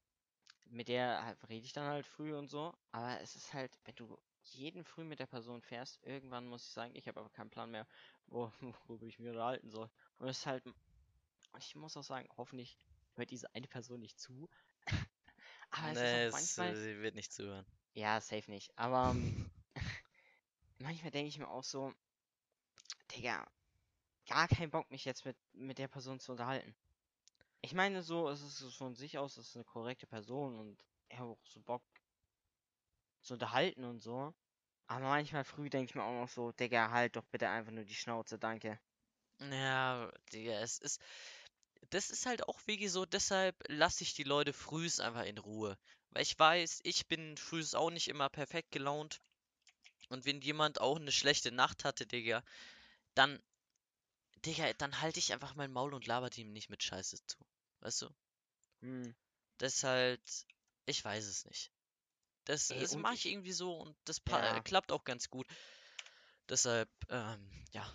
[0.71, 2.75] mit der halt, rede ich dann halt früh und so.
[2.93, 6.73] Aber es ist halt, wenn du jeden Früh mit der Person fährst, irgendwann muss ich
[6.73, 7.87] sagen, ich habe aber keinen Plan mehr,
[8.27, 8.53] wo,
[8.89, 9.91] worüber ich mich unterhalten soll.
[10.19, 10.65] Und es ist halt,
[11.59, 12.79] ich muss auch sagen, hoffentlich
[13.15, 14.49] hört diese eine Person nicht zu.
[15.71, 16.75] aber es Nee, ist es, manchmal.
[16.77, 17.67] äh, sie wird nicht zuhören.
[17.95, 18.73] Ja, safe nicht.
[18.79, 19.51] Aber ähm,
[20.79, 21.93] manchmal denke ich mir auch so,
[23.11, 23.47] Digga,
[24.29, 26.75] gar keinen Bock, mich jetzt mit, mit der Person zu unterhalten.
[27.61, 30.79] Ich meine, so, es ist so von sich aus, es ist eine korrekte Person und
[31.09, 31.83] er hat auch so Bock
[33.23, 34.33] zu unterhalten und so.
[34.89, 37.85] Aber manchmal früh denke ich mir auch noch so, Digga, halt doch bitte einfach nur
[37.85, 38.79] die Schnauze, danke.
[39.41, 41.01] Ja, Digga, es ist.
[41.91, 45.79] Das ist halt auch wirklich so, deshalb lasse ich die Leute frühs einfach in Ruhe.
[46.11, 49.21] Weil ich weiß, ich bin frühs auch nicht immer perfekt gelaunt.
[50.09, 52.43] Und wenn jemand auch eine schlechte Nacht hatte, Digga,
[53.15, 53.41] dann,
[54.47, 57.39] Digga, dann halte ich einfach mein Maul und laber ihm nicht mit Scheiße zu.
[57.81, 58.11] Weißt du?
[58.81, 59.15] Hm.
[59.59, 60.47] Das halt,
[60.87, 61.73] ich weiß es nicht.
[62.45, 64.61] Das, Ey, das mache ich- irgendwie so und das Ja.
[64.61, 65.47] klappt auch ganz gut.
[66.49, 67.93] Deshalb, ähm, ja.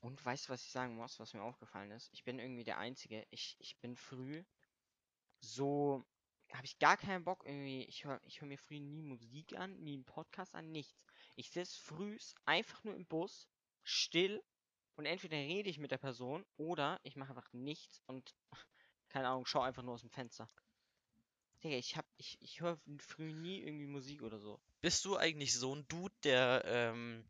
[0.00, 2.08] Und weißt du, was ich sagen muss, was mir aufgefallen ist?
[2.12, 3.26] Ich bin irgendwie der Einzige.
[3.30, 4.44] Ich, ich bin früh
[5.40, 6.04] so,
[6.52, 7.84] habe ich gar keinen Bock irgendwie.
[7.84, 11.04] Ich höre ich hör mir früh nie Musik an, nie einen Podcast an, nichts.
[11.36, 13.48] Ich sitze frühs einfach nur im Bus,
[13.84, 14.42] still
[14.98, 18.34] und entweder rede ich mit der Person oder ich mache einfach nichts und
[19.08, 20.48] keine Ahnung, schau einfach nur aus dem Fenster.
[21.62, 24.60] Digga, ich hab, ich, ich höre früh nie irgendwie Musik oder so.
[24.80, 27.24] Bist du eigentlich so ein Dude, der, ähm,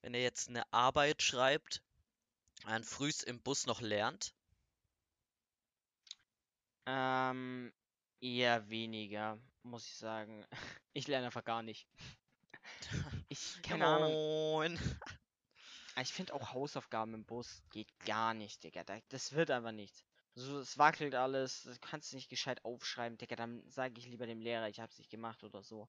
[0.00, 1.82] wenn er jetzt eine Arbeit schreibt,
[2.64, 4.34] dann frühs im Bus noch lernt?
[6.86, 7.72] Ähm,
[8.20, 10.46] eher weniger, muss ich sagen.
[10.94, 11.88] Ich lerne einfach gar nicht.
[13.28, 14.12] Ich, keine Ahnung.
[15.94, 16.02] Moin.
[16.02, 18.84] Ich finde auch Hausaufgaben im Bus geht gar nicht, Digga.
[18.84, 20.04] Da, das wird einfach nichts.
[20.34, 23.36] So, es wackelt alles, das kannst du nicht gescheit aufschreiben, Digga.
[23.36, 25.88] Dann sage ich lieber dem Lehrer, ich hab's nicht gemacht oder so.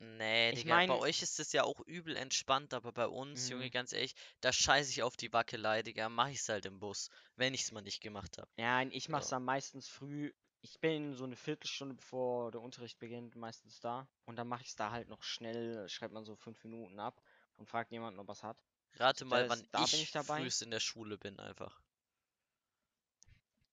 [0.00, 3.48] Nee, Ich Digga, bei mein- euch ist es ja auch übel entspannt, aber bei uns,
[3.48, 3.70] Junge, Mhm.
[3.70, 7.54] ganz ehrlich, da scheiße ich auf die Wackelei, Digga, mach ich's halt im Bus, wenn
[7.54, 8.48] ich's mal nicht gemacht hab.
[8.56, 9.36] Ja, ich mach's So.
[9.36, 10.32] dann meistens früh.
[10.62, 14.08] Ich bin so eine Viertelstunde bevor der Unterricht beginnt, meistens da.
[14.24, 17.20] Und dann mache ich's da halt noch schnell, schreibt man so fünf Minuten ab
[17.56, 18.62] und fragt jemanden, ob er's hat.
[18.96, 20.40] Rate mal, ist- wann bin ich ich dabei.
[20.40, 21.80] frühst in der Schule bin, einfach.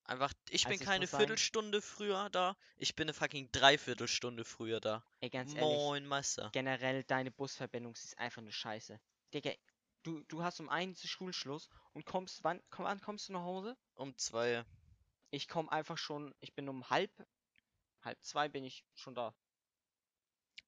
[0.05, 4.43] Einfach, ich bin Also ich keine sagen- Viertelstunde früher da, ich bin eine fucking Dreiviertelstunde
[4.43, 5.03] früher da.
[5.19, 5.77] Ey, ganz ehrlich.
[5.77, 6.49] Moin, Meister.
[6.51, 8.99] generell deine Busverbindung ist einfach nur scheiße.
[9.35, 9.51] Digga,
[10.01, 13.77] du, du hast um einen Schulschluss und kommst, wann, komm, wann kommst du nach Hause?
[13.93, 14.65] Um zwei.
[15.29, 17.11] Ich komme einfach schon, ich bin um halb,
[18.01, 19.35] halb zwei bin ich schon da.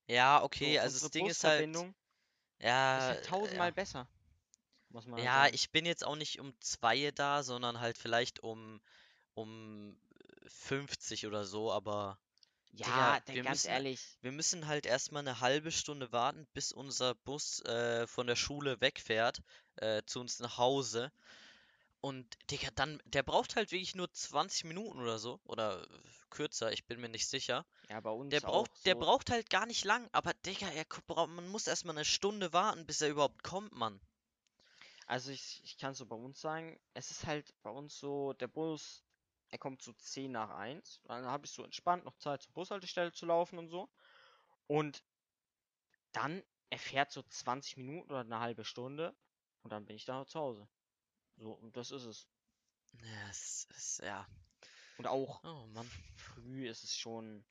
[0.06, 1.76] Ja, So, okay, also unsere das Ding ist halt,
[2.60, 3.74] ja, ist halt tausendmal ja.
[3.74, 4.08] besser.
[4.94, 5.56] Muss man halt Ja, sagen.
[5.56, 8.82] ich bin jetzt auch nicht um zwei da, sondern halt vielleicht um,
[9.34, 9.98] um
[10.48, 12.18] 50 oder so, aber
[12.74, 16.72] Ja, Digga, wir ganz müssen- ehrlich, wir müssen halt erstmal eine halbe Stunde warten, bis
[16.72, 19.42] unser Bus äh, von der Schule wegfährt,
[19.78, 21.12] äh, zu uns nach Hause.
[22.02, 25.88] Und Digga, dann, der braucht halt wirklich nur 20 Minuten oder so, oder äh,
[26.30, 27.66] kürzer, ich bin mir nicht sicher.
[27.90, 29.00] ja, bei uns Der auch braucht, der so.
[29.00, 30.86] braucht halt gar nicht lang, aber Digga, er
[31.28, 34.00] man muss erstmal eine Stunde warten, bis er überhaupt kommt, Mann.
[35.08, 38.48] Also ich, ich kann so bei uns sagen, es ist halt bei uns so, der
[38.48, 39.04] Bus,
[39.50, 41.02] er kommt so 10 nach 1.
[41.06, 43.90] Dann habe ich so entspannt noch Zeit zur Bushaltestelle zu laufen und so.
[44.68, 45.04] Und
[46.14, 49.16] dann, er fährt so 20 Minuten oder eine halbe Stunde
[49.64, 50.68] und dann bin ich da zu Hause.
[51.38, 52.28] So, und das ist es.
[53.04, 54.28] Ja, es ist, ja.
[54.98, 55.90] Und auch Oh Mann.
[56.16, 57.44] früh ist es schon.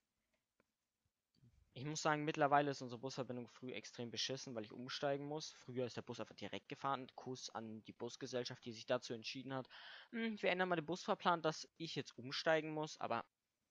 [1.73, 5.53] Ich muss sagen, mittlerweile ist unsere Busverbindung früh extrem beschissen, weil ich umsteigen muss.
[5.53, 7.09] Früher ist der Bus einfach direkt gefahren.
[7.17, 9.69] Kuss an die Busgesellschaft, die sich dazu entschieden hat.
[10.11, 13.01] Hm, wir ändern mal den Busfahrplan, dass ich jetzt umsteigen muss.
[13.01, 13.25] Aber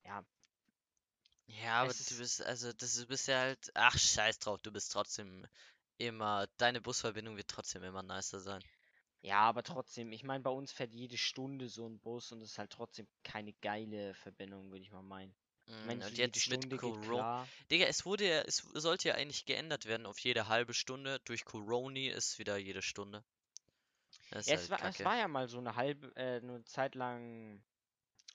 [0.06, 0.26] ja,
[1.48, 4.72] Ja, aber du ist- bist, also, das ist, bist ja halt, ach, scheiß drauf, du
[4.72, 5.46] bist trotzdem
[5.98, 8.64] immer, deine Busverbindung wird trotzdem immer nicer sein.
[9.22, 10.12] ja, aber trotzdem.
[10.12, 13.08] Ich meine, bei uns fährt jede Stunde so ein Bus und es ist halt trotzdem
[13.24, 15.34] keine geile Verbindung, würde ich mal meinen.
[15.70, 17.48] So Und jetzt mit Corona.
[17.70, 21.20] Digga, es wurde ja, es sollte ja eigentlich geändert werden auf jede halbe Stunde.
[21.26, 23.24] Durch Coroni ist wieder jede Stunde.
[24.32, 26.96] Ja, ist es halt war, es war ja mal so eine halbe, äh, eine Zeit
[26.96, 27.62] lang,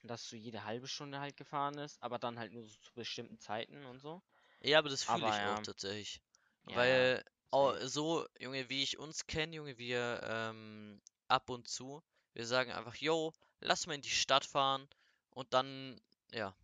[0.04, 3.38] dass so jede halbe Stunde halt gefahren ist, aber dann halt nur so zu bestimmten
[3.40, 4.22] Zeiten und so.
[4.60, 5.60] Ja, aber das fühle ich auch ja.
[5.60, 6.20] tatsächlich.
[6.68, 7.88] Ja, Weil, safe.
[7.88, 12.00] so, Junge, wie ich uns kenne, Junge, wir ähm, ab und zu,
[12.32, 14.88] wir sagen einfach, yo, lass mal in die Stadt fahren
[15.30, 16.00] und dann,
[16.32, 16.54] ja,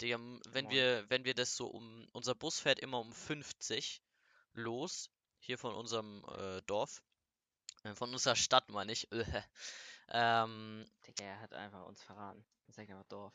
[0.00, 0.74] Digga, m- wenn Moin.
[0.74, 4.02] wir, wenn wir das so um, unser Bus fährt immer um 50
[4.54, 7.02] los, hier von unserem äh, Dorf.
[7.84, 9.08] Äh, Von unserer Stadt, meine ich.
[10.10, 12.44] ähm, Digga, er hat einfach uns verraten.
[12.68, 13.34] Er sagt einfach Dorf.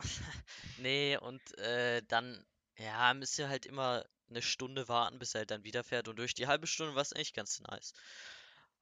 [0.78, 2.44] nee, und äh, dann,
[2.78, 6.08] ja, müsst ihr halt immer eine Stunde warten, bis er halt dann wieder fährt.
[6.08, 7.92] Und durch die halbe Stunde war es echt ganz nice.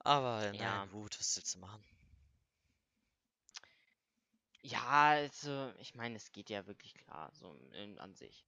[0.01, 0.59] Aber, Ja.
[0.59, 1.85] na gut, was willst du machen?
[4.63, 8.47] Ja, also, ich meine, es geht ja wirklich klar, so in, an sich.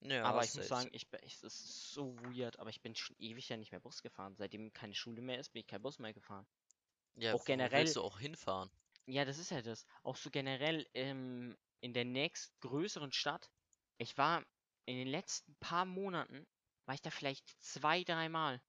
[0.00, 3.16] Ja, aber ich muss sagen, ich, ich, es ist so weird, aber ich bin schon
[3.18, 4.36] ewig ja nicht mehr Bus gefahren.
[4.36, 6.46] Seitdem keine Schule mehr ist, bin ich kein Bus mehr gefahren.
[7.16, 8.70] ja, auch generell- willst du auch hinfahren?
[9.06, 9.86] Ja, das ist ja das.
[10.02, 13.50] Auch so generell ähm, in der nächstgrößeren Stadt.
[13.98, 14.44] Ich war
[14.84, 16.46] in den letzten paar Monaten,
[16.84, 18.60] war ich da vielleicht zwei, dreimal.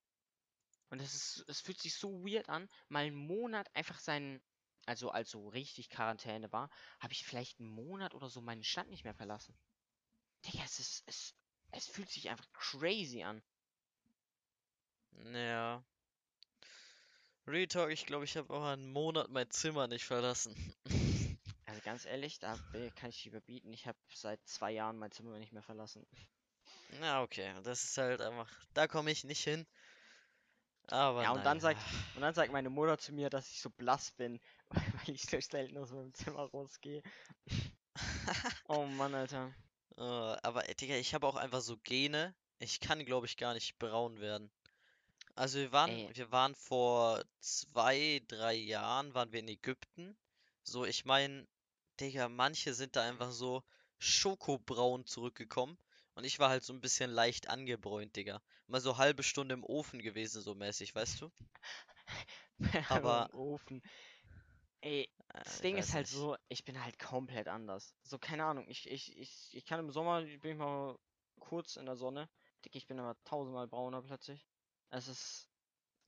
[0.90, 4.42] Und es ist, es fühlt sich so weird an, mal einen Monat einfach seinen,
[4.88, 6.70] also als so richtig Quarantäne war,
[7.00, 9.54] habe ich vielleicht einen Monat oder so meine Stadt nicht mehr verlassen.
[10.46, 11.36] Digga, es ist, es,
[11.72, 13.44] es fühlt sich einfach crazy an.
[15.34, 15.84] Ja.
[17.46, 20.56] Real Talk, ich glaube, ich habe auch einen Monat mein Zimmer nicht verlassen.
[21.70, 22.58] Also ganz ehrlich, da
[22.96, 23.74] kann ich dich überbieten.
[23.74, 26.08] Ich habe seit zwei Jahren mein Zimmer nicht mehr verlassen.
[27.02, 29.68] Na, okay, das ist halt einfach, da komme ich nicht hin.
[30.88, 31.80] Aber Ja, und dann sagt,
[32.16, 34.40] und dann sagt meine Mutter zu mir, dass ich so blass bin,
[35.08, 37.02] weil ich so selten aus meinem Zimmer rausgehe.
[38.70, 39.52] Oh Mann, Alter.
[39.98, 42.36] Äh, aber äh, Digga, ich habe auch einfach so Gene.
[42.60, 44.52] Ich kann, glaube ich, gar nicht braun werden.
[45.36, 46.10] Also wir waren, Ey.
[46.16, 50.18] wir waren vor zwei, drei Jahren, waren wir in Ägypten.
[50.64, 51.48] So, ich meine,
[52.00, 53.64] Digga, manche sind da einfach so
[54.00, 55.78] schokobraun zurückgekommen.
[56.16, 58.42] Und ich war halt so ein bisschen leicht angebräunt, Digga.
[58.68, 61.32] Mal so halbe Stunde im Ofen gewesen, so mäßig, weißt du?
[62.90, 63.82] Aber- Im Ofen.
[64.82, 66.10] Ey, Äh, das ich Ding ist halt nicht.
[66.10, 67.96] so, ich bin halt komplett anders.
[68.04, 70.98] So, keine Ahnung, ich, ich, ich, ich kann im Sommer, bin ich mal
[71.40, 72.28] kurz in der Sonne.
[72.66, 74.48] Dick, ich bin aber tausendmal brauner plötzlich.
[74.90, 75.50] Es ist,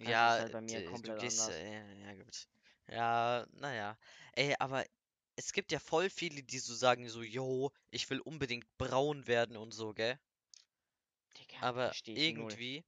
[0.03, 1.49] es ist Ja, halt bei mir komplett gehst, anders.
[1.49, 2.47] äh, ja, ja, gut.
[2.87, 3.97] Ja, naja.
[4.33, 4.85] Ey, aber
[5.35, 9.57] es gibt ja voll viele, die so sagen, so, yo, ich will unbedingt braun werden
[9.57, 10.19] und so, gell?
[11.39, 12.59] Digga, Aber ich null.
[12.59, 12.83] irgendwie,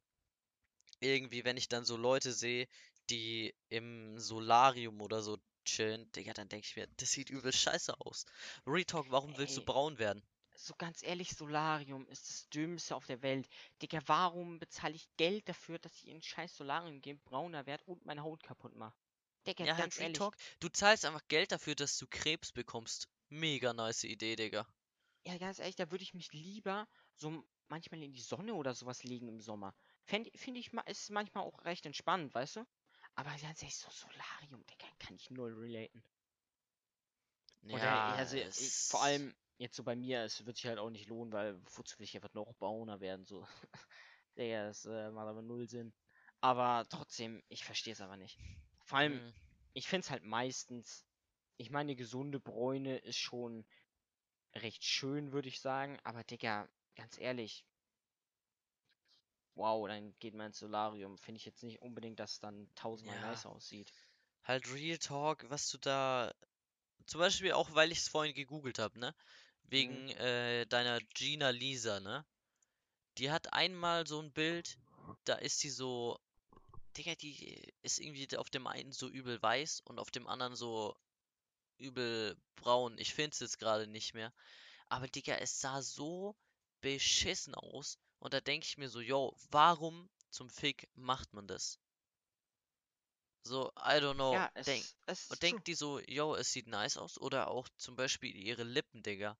[0.99, 2.67] irgendwie, wenn ich dann so Leute sehe,
[3.09, 7.99] die im Solarium oder so chillen, Digga, dann denke ich mir, das sieht übel scheiße
[7.99, 8.25] aus.
[8.65, 9.65] Retalk, warum willst du Ey.
[9.65, 10.23] braun werden?
[10.55, 13.47] so ganz ehrlich, Solarium ist das Dümmste auf der Welt.
[13.81, 18.05] Digga, warum bezahle ich Geld dafür, dass ich in scheiß Solarium gehe, brauner werde und
[18.05, 18.97] meine Haut kaputt mache?
[19.47, 20.25] Digga, Ja, ganz ehrlich.
[20.25, 23.07] Retalk, du zahlst einfach Geld dafür, dass du Krebs bekommst.
[23.29, 24.67] Mega nice Idee, Digga.
[25.25, 29.03] Ja, ganz ehrlich, da würde ich mich lieber so manchmal in die Sonne oder sowas
[29.03, 29.73] legen im Sommer.
[30.03, 30.29] Finde
[30.60, 32.65] ich, ist manchmal auch recht entspannt, weißt du?
[33.15, 36.03] Aber ganz ehrlich, so Solarium, Digga, kann ich null relaten.
[37.69, 40.89] Oder, Ja, also, ich, vor allem jetzt so bei mir, es wird sich halt auch
[40.89, 43.45] nicht lohnen, weil wozu will ich einfach noch brauner werden, so.
[44.38, 45.93] Digga, das äh, macht aber null Sinn.
[46.41, 48.39] Aber trotzdem, ich verstehe es aber nicht.
[48.84, 49.34] Vor allem, Mm.
[49.73, 51.05] ich finde es halt meistens,
[51.57, 53.65] ich meine, gesunde Bräune ist schon
[54.55, 57.65] recht schön, würde ich sagen, aber Digga, ganz ehrlich,
[59.56, 61.17] wow, dann geht man ins Solarium.
[61.17, 63.30] Finde ich jetzt nicht unbedingt, dass es dann tausendmal Ja.
[63.30, 63.91] nice aussieht.
[64.43, 66.34] Halt Real Talk, was du da.
[67.06, 69.13] Zum Beispiel auch, weil ich es vorhin gegoogelt habe, ne?
[69.69, 72.25] Wegen äh, deiner Gina Lisa, ne?
[73.17, 74.77] Die hat einmal so ein Bild,
[75.25, 76.19] da ist sie so.
[76.97, 80.95] Digga, die ist irgendwie auf dem einen so übel weiß und auf dem anderen so
[81.77, 82.97] übel braun.
[82.97, 84.34] Ich finde es jetzt gerade nicht mehr.
[84.89, 86.36] Aber Digga, es sah so
[86.82, 87.98] beschissen aus.
[88.20, 91.80] Und da denke ich mir so, yo, warum zum Fick macht man das?
[93.44, 94.34] So, I don't know.
[94.34, 97.20] ja, es, denk, es und denkt die so, yo, es sieht nice aus?
[97.20, 99.38] Oder auch zum Beispiel ihre Lippen, Digga.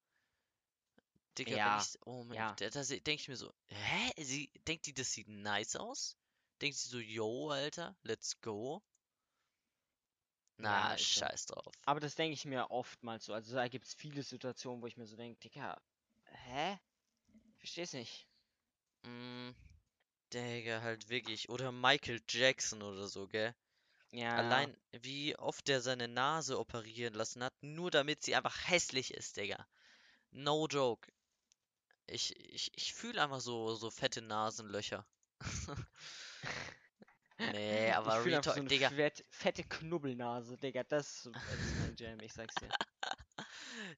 [1.38, 2.54] Digga, Ja, ich, oh mein, ja.
[2.56, 4.24] da, da denke ich mir so, hä?
[4.24, 6.18] Sie, denkt die, das sieht nice aus?
[6.62, 8.82] Denkt sie so, yo, Alter, let's go?
[10.58, 11.04] Na, so.
[11.04, 11.74] scheiß drauf.
[11.86, 13.34] Aber das denke ich mir oftmals so.
[13.34, 15.80] Also da gibt es viele Situationen, wo ich mir so denke, Digga,
[16.26, 16.80] hä?
[17.62, 18.28] Versteh's nicht.
[19.04, 19.52] Mm,
[20.34, 21.50] Digga, halt wirklich.
[21.50, 23.56] Oder Michael Jackson oder so, gell?
[24.12, 24.38] Ja.
[24.38, 29.38] Allein, wie oft der seine Nase operieren lassen hat, nur damit sie einfach hässlich ist,
[29.38, 29.68] Digga.
[30.32, 31.12] No joke.
[32.08, 35.06] Ich, ich, ich fühle einfach so, so fette Nasenlöcher.
[37.40, 38.90] Nee, ich aber Real einfach so Digga.
[38.90, 40.84] fett, fette Knubbelnase, Digga.
[40.84, 42.70] Das, das ist mein Jam, ich sag's dir.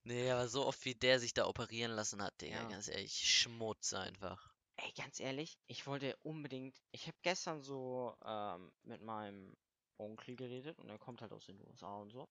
[0.03, 2.67] Nee, aber so oft wie der sich da operieren lassen hat, Digga, Ja.
[2.67, 4.53] ganz ehrlich, Schmutz einfach.
[4.77, 6.81] Ey, ganz ehrlich, ich wollte unbedingt.
[6.91, 9.55] Ich habe gestern so ähm, mit meinem
[9.97, 12.27] Onkel geredet und er kommt halt aus den USA und so.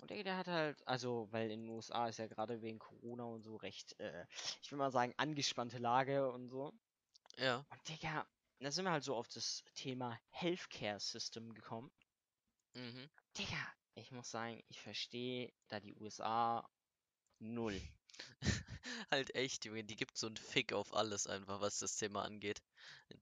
[0.00, 3.24] Und der, der hat halt, also, weil in den USA ist ja gerade wegen Corona
[3.24, 4.26] und so recht, äh,
[4.62, 6.72] ich will mal sagen, angespannte Lage und so.
[7.38, 7.64] Ja.
[7.70, 8.26] Und Digga,
[8.60, 11.92] da sind wir halt so auf das Thema Healthcare System gekommen.
[12.74, 13.08] Mhm.
[13.38, 16.68] Digga, ich muss sagen, ich verstehe da die USA
[17.40, 17.80] null.
[19.10, 22.62] Halt echt, Junge, die gibt so einen Fick auf alles einfach, was das Thema angeht.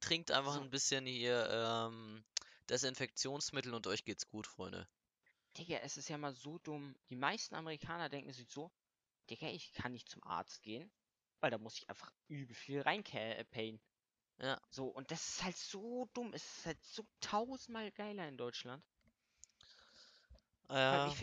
[0.01, 0.61] Trinkt einfach So.
[0.61, 2.25] ein bisschen hier ähm,
[2.70, 4.89] Desinfektionsmittel und euch geht's gut, Freunde.
[5.57, 6.95] Digga, es ist ja mal so dumm.
[7.09, 8.70] Die meisten Amerikaner denken sich so,
[9.31, 10.91] Digga, ich kann nicht zum Arzt gehen,
[11.41, 13.81] weil da muss ich einfach übel viel reinpayen.
[14.39, 14.61] Ja.
[14.70, 16.33] So, und das ist halt so dumm.
[16.35, 18.85] Es ist halt so tausendmal geiler in Deutschland.
[20.84, 21.16] Vor allem, Äh, ich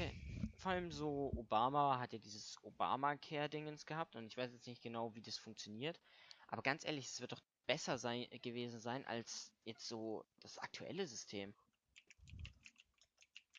[0.55, 5.15] vor allem so, Obama hat ja dieses Obamacare-Dingens gehabt und ich weiß jetzt nicht genau,
[5.15, 6.01] wie das funktioniert.
[6.47, 11.07] Aber ganz ehrlich, es wird doch besser sein, gewesen sein als jetzt so das aktuelle
[11.07, 11.55] System.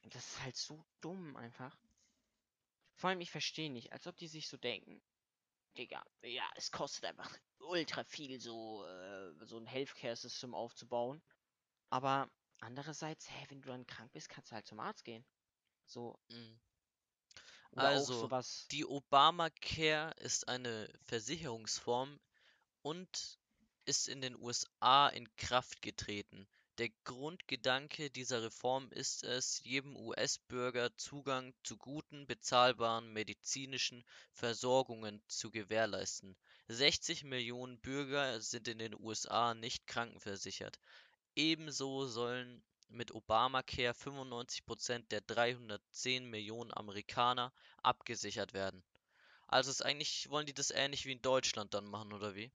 [0.02, 1.78] Und das ist halt so dumm einfach.
[2.94, 5.02] Vor allem, ich verstehe nicht, als ob die sich so denken,
[5.78, 11.22] Digga, ja, es kostet einfach ultra viel, so, äh, so ein Healthcare-System aufzubauen.
[11.90, 15.26] Aber andererseits, hä, wenn du dann krank bist, kannst du halt zum Arzt gehen.
[15.90, 16.60] So, mh.
[17.72, 18.28] oder auch Also.
[18.70, 22.20] Die Obamacare ist eine Versicherungsform
[22.82, 23.40] und
[23.86, 26.46] ist in den USA in Kraft getreten.
[26.78, 35.50] Der Grundgedanke dieser Reform ist es, jedem US-Bürger Zugang zu guten, bezahlbaren medizinischen Versorgungen zu
[35.50, 36.36] gewährleisten.
[36.68, 40.78] 60 Millionen Bürger sind in den USA nicht krankenversichert.
[41.34, 48.84] Ebenso sollen mit Obamacare 95% der 310 Millionen Amerikaner abgesichert werden.
[49.48, 52.52] Also ist eigentlich, wollen die das ähnlich wie in Deutschland dann machen, oder wie?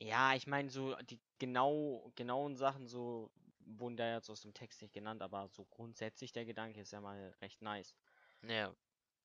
[0.00, 3.30] Ja, ich meine, so die genau, genauen Sachen so
[3.60, 7.00] wurden da jetzt aus dem Text nicht genannt, aber so grundsätzlich der Gedanke ist ja
[7.00, 7.94] mal recht nice.
[8.42, 8.74] Ja,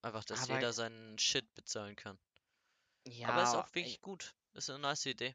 [0.02, 2.18] einfach, dass Aber jeder seinen Shit bezahlen kann.
[3.24, 4.36] Aber ist ja, auch wirklich gut.
[4.54, 5.34] Ist eine nice Idee.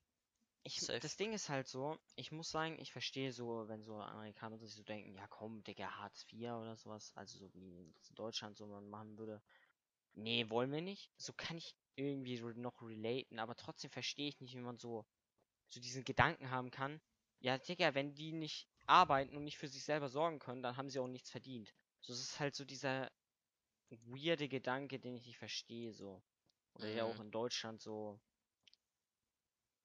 [0.67, 0.99] Ich, Safe.
[0.99, 4.73] das Ding ist halt so, ich muss sagen, ich verstehe so, wenn so Amerikaner sich
[4.73, 8.67] so denken, ja komm, Digga, Hartz IV oder sowas, also so wie in Deutschland so
[8.67, 9.41] man machen würde.
[10.15, 11.09] Nee, wollen wir nicht.
[11.17, 15.05] So kann ich irgendwie noch relaten, aber trotzdem verstehe ich nicht, wie man so,
[15.69, 17.01] so diesen Gedanken haben kann.
[17.39, 20.89] Ja, Digga, wenn die nicht arbeiten und nicht für sich selber sorgen können, dann haben
[20.89, 21.73] sie auch nichts verdient.
[22.01, 23.09] So, es ist halt so dieser
[23.89, 26.21] weirde Gedanke, den ich nicht verstehe, so.
[26.73, 27.21] Oder der auch Mhm.
[27.21, 28.19] in Deutschland so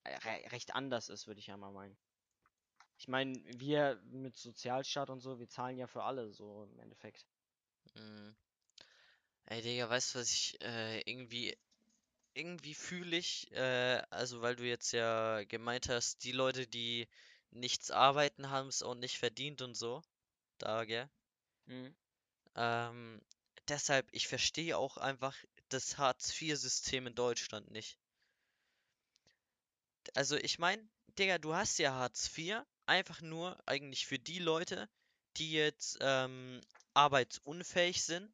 [0.04, 1.96] recht anders ist, würde ich ja mal meinen.
[2.98, 7.26] Ich meine, wir mit Sozialstaat und so, wir zahlen ja für alle, so im Endeffekt.
[7.94, 8.36] Mhm.
[9.46, 11.56] Ey, Digga, weißt du, was ich äh, irgendwie,
[12.34, 17.08] irgendwie fühle ich, äh, also weil du jetzt ja gemeint hast, die Leute, die
[17.50, 20.02] nichts arbeiten, haben es auch nicht verdient und so.
[20.58, 21.10] Da, gell?
[21.66, 21.94] Mhm.
[22.54, 23.20] Ähm,
[23.68, 25.36] deshalb, ich verstehe auch einfach
[25.68, 27.98] das Hartz-IV-System in Deutschland nicht.
[30.14, 30.86] Also ich meine,
[31.18, 34.88] Digga, du hast ja Hartz IV einfach nur eigentlich für die Leute,
[35.36, 36.60] die jetzt ähm,
[36.94, 38.32] arbeitsunfähig sind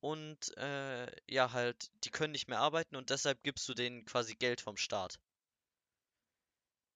[0.00, 4.34] und äh, ja halt, die können nicht mehr arbeiten und deshalb gibst du denen quasi
[4.34, 5.18] Geld vom Staat.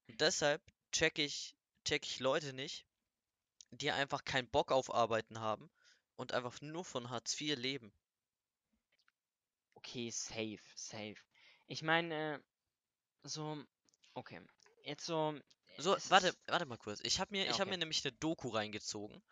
[0.09, 2.87] Und deshalb check ich, check ich Leute nicht,
[3.71, 5.71] die einfach keinen Bock auf Arbeiten haben
[6.17, 7.93] und einfach nur von Hartz IV leben.
[9.75, 11.17] Okay, safe, safe.
[11.67, 12.41] Ich meine, äh,
[13.23, 13.65] so,
[14.19, 14.41] okay.
[14.85, 15.35] Jetzt so,
[15.79, 17.01] So, warte, warte mal kurz.
[17.05, 17.71] Ich habe mir, ja, ich habe okay.
[17.71, 19.23] mir nämlich eine Doku reingezogen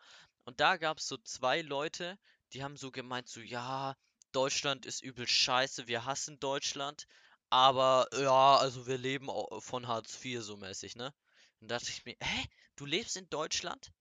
[0.45, 2.17] und da gab es so zwei Leute,
[2.53, 3.97] die haben so gemeint, so, ja,
[4.31, 7.05] Deutschland ist übel scheiße, wir hassen Deutschland,
[7.49, 9.27] aber ja, also wir leben
[9.59, 11.13] von Hartz IV so mäßig, ne?
[11.59, 12.45] Und da dachte ich mir, hä?
[12.75, 13.91] Du lebst in Deutschland,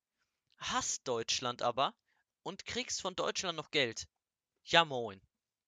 [0.58, 1.94] hasst Deutschland aber
[2.42, 4.06] und kriegst von Deutschland noch Geld.
[4.64, 5.20] Ja, moin.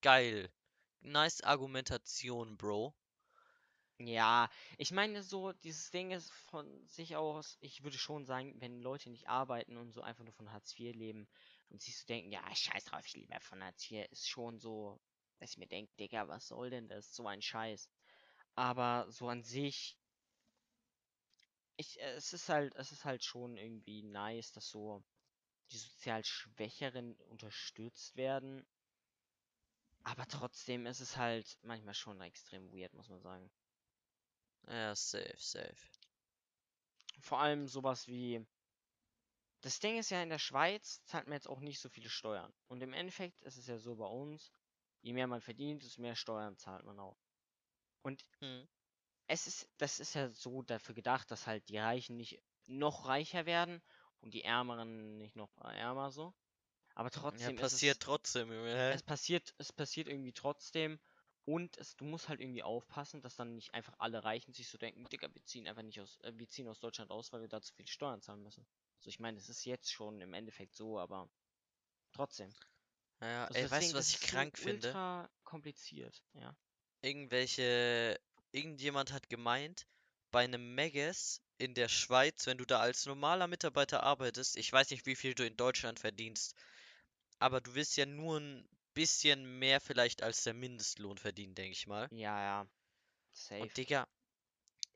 [0.03, 0.53] Geil.
[1.01, 2.95] Nice Argumentation, Bro.
[4.01, 8.81] Ja, ich meine so, dieses Ding ist von sich aus, ich würde schon sagen, wenn
[8.81, 11.29] Leute nicht arbeiten und so einfach nur von Hartz IV leben
[11.69, 15.01] und sich so denken, ja, scheiß drauf, ich lebe von Hartz IV, ist schon so,
[15.39, 17.15] dass ich mir denke, Digga, was soll denn das?
[17.15, 17.89] So ein Scheiß.
[18.57, 19.97] Aber so an sich,
[21.79, 25.03] ich, äh, es ist halt, es ist halt schon irgendwie nice, dass so
[25.73, 28.67] die sozial Schwächeren unterstützt werden.
[30.03, 33.49] Aber trotzdem ist es halt manchmal schon extrem weird, muss man sagen.
[34.67, 35.91] Ja, safe, safe.
[37.21, 38.45] Vor allem sowas wie.
[39.61, 42.53] Das Ding ist ja, in der Schweiz zahlt man jetzt auch nicht so viele Steuern.
[42.67, 44.51] Und im Endeffekt ist es ja so bei uns,
[45.01, 47.21] je mehr man verdient, desto mehr Steuern zahlt man auch.
[48.03, 48.69] Und Hm.
[49.27, 53.47] es ist, das ist ja so dafür gedacht, dass halt die Reichen nicht noch reicher
[53.47, 53.83] werden
[54.21, 56.35] und die Ärmeren nicht noch ärmer so.
[56.95, 61.01] Aber Ja, trotzdem ist passiert es, trotzdem, Junge, es passiert, es passiert irgendwie trotzdem.
[61.49, 64.77] Und es, du musst halt irgendwie aufpassen, dass dann nicht einfach alle Reichen sich so
[64.77, 67.49] denken, Digga, wir ziehen einfach nicht aus, äh, wir ziehen aus Deutschland aus, weil wir
[67.49, 68.67] da zu viel Steuern zahlen müssen.
[68.99, 71.27] Also ich meine, es ist jetzt schon im Endeffekt so, aber
[72.13, 72.51] trotzdem.
[73.23, 74.89] Ja, Also ey, weißt du, was ich krank finde?
[74.89, 76.55] ultra kompliziert, ja.
[77.01, 78.21] Irgendwelche,
[78.53, 79.87] irgendjemand hat gemeint,
[80.31, 84.91] bei einem Megas in der Schweiz, wenn du da als normaler Mitarbeiter arbeitest, ich weiß
[84.91, 86.55] nicht, wie viel du in Deutschland verdienst,
[87.39, 88.69] aber du wirst ja nur ein
[88.99, 92.11] bisschen mehr vielleicht als der Mindestlohn verdienen, denke ich mal.
[92.11, 92.67] Ja, ja.
[93.33, 93.63] Safe.
[93.63, 94.07] Und Digga,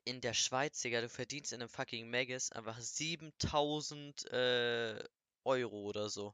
[0.05, 5.03] in der Schweiz, Digga, du verdienst in einem fucking Megas einfach 7000 äh,
[5.45, 6.33] Euro oder so.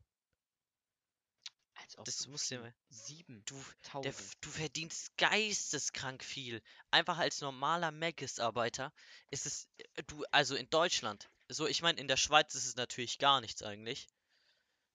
[1.75, 2.57] Als ob Das musst du.
[2.57, 4.03] Du, 7000.
[4.03, 6.61] der, f- du verdienst geisteskrank viel.
[6.91, 8.93] Einfach als normaler Megas-Arbeiter
[9.31, 12.75] ist es, äh, du, also in Deutschland, so, ich meine, in der Schweiz ist es
[12.75, 14.07] natürlich gar nichts eigentlich,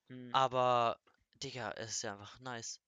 [0.09, 0.31] Hm.
[0.31, 0.99] aber,
[1.45, 2.79] Digga, es ist ja einfach nice.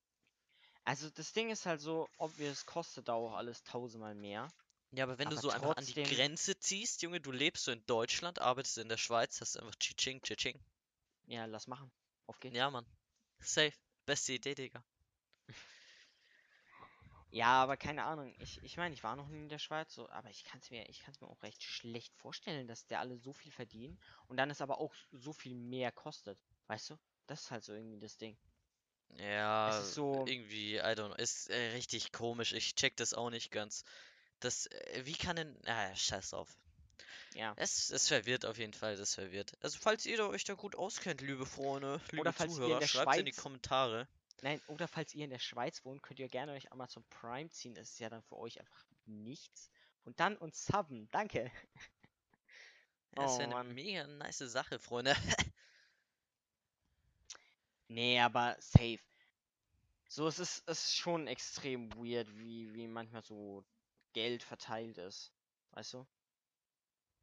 [0.83, 4.47] Also das Ding ist halt so, obvious kostet da auch alles tausendmal mehr.
[4.91, 7.65] Ja, aber wenn du Aber so einfach an die trotzdem- Grenze ziehst, Junge, du lebst
[7.65, 10.59] so in Deutschland, arbeitest in der Schweiz, hast einfach Tsching, Tsching.
[11.27, 11.91] Ja, lass machen.
[12.25, 12.55] Auf geht's.
[12.55, 12.87] Ja, Mann.
[13.39, 13.73] Safe.
[14.07, 14.83] Beste Idee, Digga.
[17.29, 18.33] Ja, aber keine Ahnung.
[18.39, 20.71] Ich, ich meine, ich war noch nie in der Schweiz, so, aber ich kann es
[20.71, 24.37] mir, ich kann's mir auch recht schlecht vorstellen, dass der alle so viel verdienen und
[24.37, 26.39] dann es aber auch so viel mehr kostet.
[26.67, 26.97] Weißt du?
[27.27, 28.37] Das ist halt so irgendwie das Ding.
[29.19, 32.53] Ja, ist so- irgendwie, I don't know, ist äh, richtig komisch.
[32.53, 33.83] Ich check das auch nicht ganz.
[34.39, 36.55] Das, äh, wie kann denn, ah, scheiß drauf.
[37.33, 37.53] Ja.
[37.57, 39.53] Es, es verwirrt auf jeden Fall, das verwirrt.
[39.61, 42.87] Also, falls ihr euch da gut auskennt, liebe Freunde, liebe falls ihr in Zuhörer, der
[42.87, 44.07] schreibt in die Schweiz- Kommentare.
[44.43, 47.73] Nein, oder falls ihr in der Schweiz wohnt, könnt ihr gerne euch Amazon Prime ziehen.
[47.73, 49.71] Das ist ja dann für euch einfach nichts.
[50.03, 51.09] Und dann uns subben.
[51.11, 51.51] Danke.
[53.15, 53.73] Ja, das Oh, wäre eine Mann.
[53.73, 55.15] mega nice Sache, Freunde.
[57.89, 58.99] Nee, aber safe.
[60.09, 63.63] So, es ist, es ist schon extrem weird, wie, wie manchmal so
[64.13, 65.31] Geld verteilt ist.
[65.71, 66.05] Weißt du?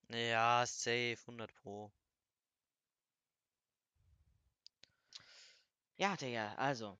[0.08, 1.92] Ja, safe, 100 Pro.
[5.96, 6.98] Ja, Digga, also.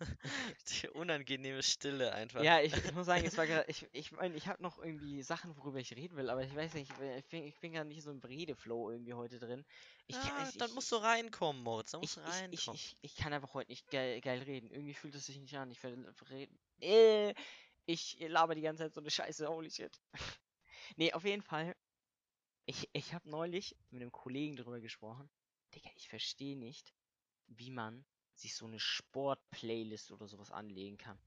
[0.82, 2.42] Die unangenehme Stille einfach.
[2.42, 5.22] Ja, ich, ich muss sagen, es war grad, ich, ich meine, ich habe noch irgendwie
[5.22, 8.02] Sachen, worüber ich reden will, aber ich weiß nicht, ich bin, ich bin, gerade nicht
[8.02, 9.64] so im Redeflow irgendwie heute drin.
[10.06, 11.92] Ich, kann- Ja, ich, dann musst du reinkommen, Moritz.
[11.92, 12.74] Dann ich, musst du reinkommen.
[12.76, 14.70] ich, ich kann einfach heute nicht geil, geil reden.
[14.70, 15.70] Irgendwie fühlt es sich nicht an.
[15.70, 16.58] Ich werde reden.
[16.80, 17.34] Äh,
[17.86, 20.00] ich laber die ganze Zeit so eine Scheiße, holy shit.
[20.96, 21.74] nee, auf jeden Fall.
[22.66, 25.30] Ich, ich habe neulich mit einem Kollegen darüber gesprochen.
[25.74, 26.92] Digga, ich verstehe nicht,
[27.46, 28.04] wie man
[28.38, 31.18] sich so eine Sport-Playlist oder sowas anlegen kann.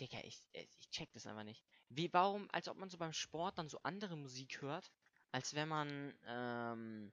[0.00, 1.62] Digga, ich, äh, ich check das einfach nicht.
[1.88, 4.90] Wie, warum, als ob man so beim Sport dann so andere Musik hört,
[5.32, 7.12] als wenn man, ähm,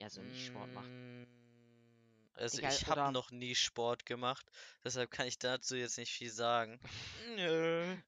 [0.00, 0.88] ja, so nicht Sport macht.
[0.90, 1.24] Mm,
[2.34, 4.50] Also Digga, ich habe noch nie Sport gemacht,
[4.84, 6.78] deshalb kann ich dazu jetzt nicht viel sagen.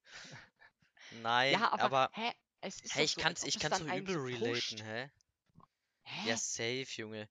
[1.23, 2.33] Nein, Ja, aber, aber hä?
[2.61, 5.11] Es ist hey, ich so, kann's, ich es kann's so übel relaten, hä?
[6.05, 6.29] Hä?
[6.29, 7.29] Ja, safe, Junge.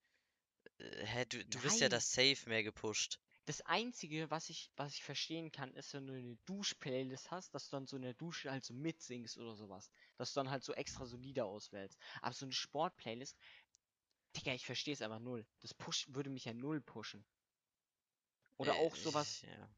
[0.81, 1.89] Äh, Hä, du, du wirst ja Nein.
[1.89, 3.19] das safe mehr gepusht.
[3.45, 7.69] Das Einzige, was ich, was ich verstehen kann, ist, wenn du eine Dusch-Playlist hast, dass
[7.69, 9.91] du dann so in der Dusche halt so mitsingst oder sowas.
[10.17, 11.99] Dass du dann halt so extra so Lieder auswählst.
[12.21, 13.37] Aber so eine Sport-Playlist,
[14.35, 15.45] Digga, ich verstehe es einfach null.
[15.61, 17.23] Das push würde mich ja null pushen.
[18.57, 19.69] Oder Äh, auch sowas, Ja.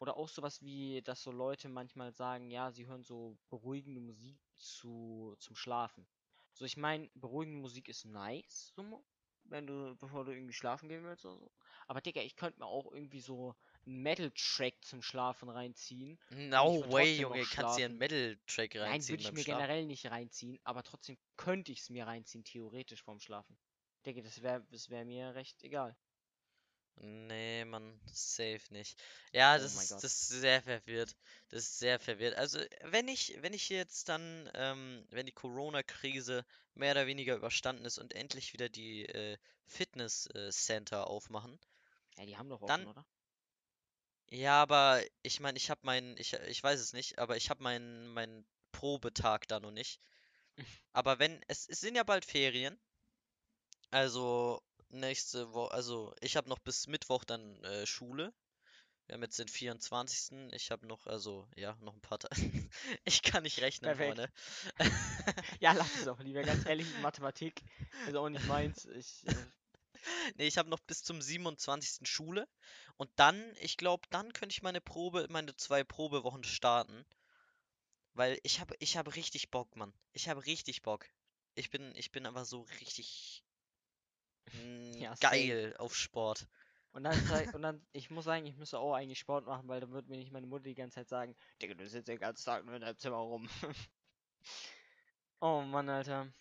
[0.00, 4.38] oder auch sowas wie, dass so Leute manchmal sagen, ja, sie hören so beruhigende Musik
[4.56, 6.06] zu, zum Schlafen.
[6.54, 9.04] So, ich meine, beruhigende Musik ist nice, so,
[9.50, 11.52] wenn du, bevor du irgendwie schlafen gehen willst oder so.
[11.86, 13.54] Aber Digga, ich könnte mir auch irgendwie so
[13.86, 16.18] einen Metal-Track zum Schlafen reinziehen.
[16.32, 17.98] No way, Junge, kannst dir einen.
[17.98, 19.44] Metal-Track Nein, reinziehen würde ich mir Schlafen.
[19.44, 23.58] generell nicht reinziehen, aber trotzdem könnte ich es mir reinziehen, theoretisch vorm Schlafen.
[24.06, 25.96] Digga, das wäre das wär mir recht egal.
[27.02, 29.00] Nee, Mann, safe nicht.
[29.32, 30.04] Ja, Oh das mein ist, Gott.
[30.04, 31.16] das ist sehr verwirrt.
[31.48, 32.36] Das ist sehr verwirrt.
[32.36, 36.44] Also, wenn ich, wenn ich jetzt dann, ähm, wenn die Corona-Krise
[36.74, 41.58] mehr oder weniger überstanden ist und endlich wieder die äh, Fitness-Center aufmachen.
[42.18, 43.06] Ja, die haben doch offen, Dann- oder?
[44.30, 47.62] Ja, aber ich meine, ich habe meinen, ich, ich weiß es nicht, aber ich habe
[47.62, 50.00] meinen, meinen Probetag da noch nicht.
[50.92, 52.78] Aber wenn, es, es sind ja bald Ferien.
[53.92, 58.32] Also nächste Woche, also ich habe noch bis Mittwoch dann äh, Schule.
[59.06, 60.52] Wir haben jetzt den 24.
[60.52, 62.36] Ich habe noch, also ja, noch ein paar Tage.
[63.04, 64.16] Ich kann nicht rechnen, Perfekt.
[64.16, 64.32] Freunde.
[65.60, 66.42] Ja, lass es auch lieber.
[66.42, 67.60] Ganz ehrlich, Mathematik
[68.06, 68.84] ist auch nicht meins.
[68.86, 69.34] Ich, äh,
[70.36, 72.06] Nee, ich habe noch bis zum 27.
[72.08, 72.48] Schule.
[72.96, 77.04] Und dann, ich glaube, dann könnte ich meine Probe, meine zwei Probewochen starten.
[78.14, 79.92] Weil ich habe, ich habe richtig Bock, Mann.
[80.12, 81.06] Ich habe richtig Bock.
[81.54, 83.44] Ich bin, ich bin aber so richtig
[84.52, 86.46] mm, Ja, geil auf Sport.
[86.92, 87.16] Und dann,
[87.54, 90.16] und dann, ich muss sagen, ich müsste auch eigentlich Sport machen, weil dann würde mir
[90.16, 92.80] nicht meine Mutter die ganze Zeit sagen, Digga, du sitzt den ganzen Tag nur in
[92.80, 93.48] deinem Zimmer rum.
[95.40, 96.32] oh Mann, Alter.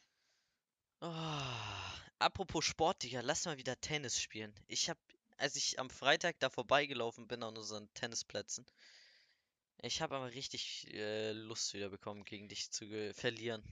[1.01, 4.53] Ah, apropos Sport, Digga, lass mal wieder Tennis spielen.
[4.67, 4.97] Ich hab,
[5.37, 8.65] als ich am Freitag da vorbeigelaufen bin an unseren Tennisplätzen,
[9.81, 13.63] ich habe aber richtig äh, Lust wieder bekommen, gegen dich zu verlieren.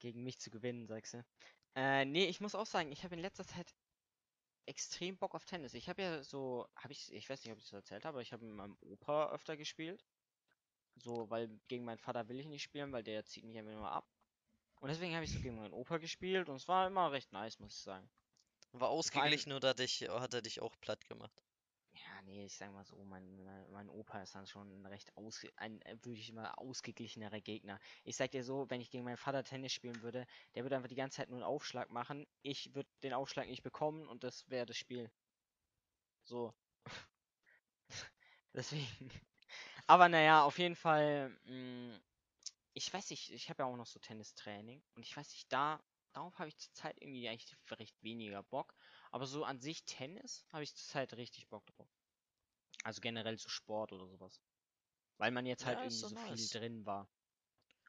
[0.00, 1.24] Gegen mich zu gewinnen, sagst du.
[1.74, 3.74] Äh, nee, ich muss auch sagen, ich habe in letzter Zeit
[4.66, 5.74] extrem Bock auf Tennis.
[5.74, 8.22] Ich habe ja so, habe ich, ich weiß nicht, ob ich das erzählt habe, aber
[8.22, 10.06] ich habe mit meinem Opa öfter gespielt.
[10.96, 13.90] So, weil gegen meinen Vater will ich nicht spielen, weil der zieht mich einfach nur
[13.90, 14.12] ab.
[14.80, 17.58] Und deswegen habe ich so gegen meinen Opa gespielt und es war immer recht nice,
[17.60, 18.10] muss ich sagen.
[18.72, 21.44] War allem- ausgeglichen oder hat, dich, hat er dich auch platt gemacht?
[22.20, 23.42] Ja, nee, ich sag mal so, mein,
[23.72, 27.80] mein, Opa ist dann schon ein recht ausge ein, äh, würde ich mal ausgeglichenerer Gegner.
[28.04, 30.88] Ich sag dir so, wenn ich gegen meinen Vater Tennis spielen würde, der würde einfach
[30.90, 32.26] die ganze Zeit nur einen Aufschlag machen.
[32.42, 35.10] Ich würde den Aufschlag nicht bekommen und das wäre das Spiel.
[36.24, 36.54] So.
[38.54, 39.10] Deswegen.
[39.86, 41.30] Aber naja, auf jeden Fall.
[41.46, 42.00] Mh,
[42.74, 45.82] ich weiß nicht, ich habe ja auch noch so Tennistraining und ich weiß nicht, da
[46.12, 48.74] darauf habe ich zurzeit irgendwie eigentlich recht weniger Bock.
[49.10, 51.99] Aber so an sich Tennis habe ich zurzeit richtig Bock drauf.
[52.84, 54.40] Also generell zu Sport oder sowas.
[55.18, 56.48] Weil man jetzt halt Ja, irgendwie doch so nice.
[56.50, 57.08] viel drin war.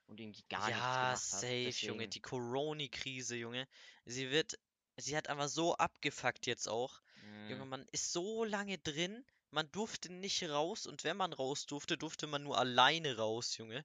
[0.07, 1.47] Und irgendwie gar nichts Ja, gemacht hat.
[1.47, 2.07] safe, Junge.
[2.07, 3.67] Die Corona-Krise, Junge.
[4.05, 4.59] Sie wird,
[4.97, 7.01] sie hat einfach so abgefuckt jetzt auch.
[7.47, 11.65] Junge, mm, man ist so lange drin, man durfte nicht raus und wenn man raus
[11.65, 13.83] durfte, durfte man nur alleine raus, Junge.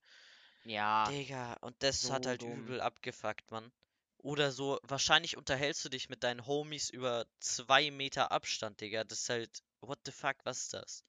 [0.64, 2.44] ja, Digga, und das hat so halt dumm.
[2.44, 3.72] übel abgefuckt, Mann.
[4.18, 9.04] Oder so, wahrscheinlich unterhältst du dich mit deinen Homies über zwei Meter Abstand, Digga.
[9.04, 11.04] Das ist halt, what the fuck, was ist das?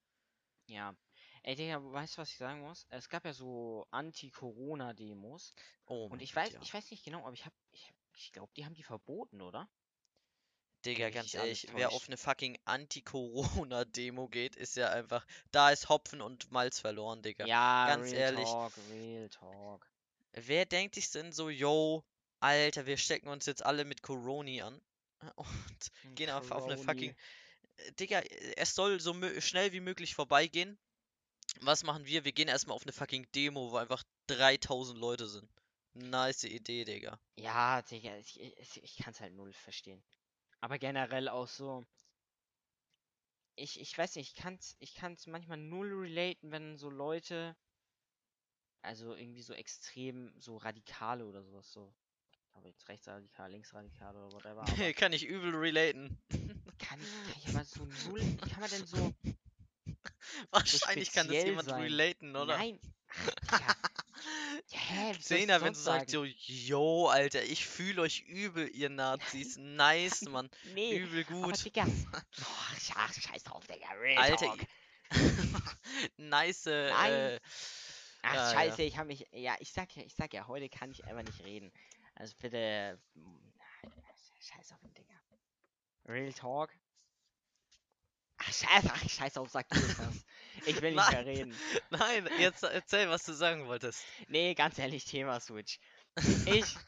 [0.67, 0.95] Ja.
[1.43, 2.85] Ey, Digga, weißt du, was ich sagen muss?
[2.89, 5.53] Es gab ja so Anti-Corona-Demos.
[5.85, 6.61] Oh Und ich weiß, ja.
[6.61, 9.69] ich weiß nicht genau, aber ich hab, ich, ich glaube, die haben die verboten, oder?
[10.85, 16.21] Digga, ganz ehrlich, wer auf eine fucking Anti-Corona-Demo geht, ist ja einfach, da ist Hopfen
[16.21, 17.45] und Malz verloren, Digga.
[17.45, 19.89] Ja, Ganz Real ehrlich, Talk, Real Talk.
[20.33, 22.03] wer denkt sich denn so, yo,
[22.39, 24.79] Alter, wir stecken uns jetzt alle mit Coroni an
[25.35, 27.15] und gehen einfach auf eine fucking
[27.99, 28.21] Digga,
[28.55, 30.77] es soll so schnell wie möglich vorbeigehen.
[31.61, 32.25] Was machen wir?
[32.25, 35.49] Wir gehen erstmal auf eine fucking Demo, wo einfach 3000 Leute sind.
[35.93, 37.19] Nice Idee, Digga.
[37.35, 40.03] Ja, Digga, ich, ich, ich kann es halt null verstehen.
[40.59, 41.85] Aber generell auch so.
[43.55, 47.55] Ich, ich weiß nicht, ich kann's, ich kann's manchmal null relaten, wenn so Leute,
[48.83, 51.91] also irgendwie so extrem, so Radikale oder sowas, so.
[52.53, 54.65] Aber jetzt rechtsradikal, linksradikal oder whatever,
[54.95, 56.19] Kann ich übel relaten.
[56.77, 59.13] Kann ich, kann ich aber so null, wie kann man denn so,
[60.51, 61.81] Wahrscheinlich kann das jemand sein.
[61.81, 62.57] relaten, oder?
[62.57, 63.75] nein, ach, Digga,
[64.69, 69.57] ja, hä, Zehner, wenn du sagst so, yo, Alter, ich fühle euch übel, ihr Nazis.
[69.57, 70.49] Nice, Mann.
[70.73, 71.65] Nee, Übel aber gut.
[71.65, 74.57] Digga, boah, ach, scheiß drauf, Digga, Real Alter,
[76.17, 77.11] nice, Nein.
[77.11, 77.39] äh,
[78.21, 78.53] Ach, ja, ja.
[78.53, 79.25] scheiße, ich habe mich.
[79.31, 81.71] Ja, ich sag ja, ich sag ja, heute kann ich einfach nicht reden.
[82.15, 82.99] Also bitte.
[83.13, 83.53] mm,
[84.39, 84.96] Scheiß auf den.
[86.07, 86.69] Real Talk.
[88.39, 90.25] Ach, scheiße, ach, scheiß auf, es was.
[90.65, 91.55] Ich will nicht mehr reden.
[91.89, 94.03] Nein, jetzt erzähl, was du sagen wolltest.
[94.27, 95.79] Nee, ganz ehrlich, Thema Switch.
[96.45, 96.75] Ich.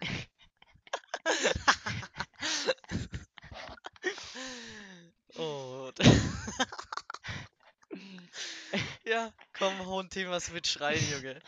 [5.38, 5.92] Oh.
[9.04, 11.42] Ja, komm, hau ein Thema Switch rein, Junge.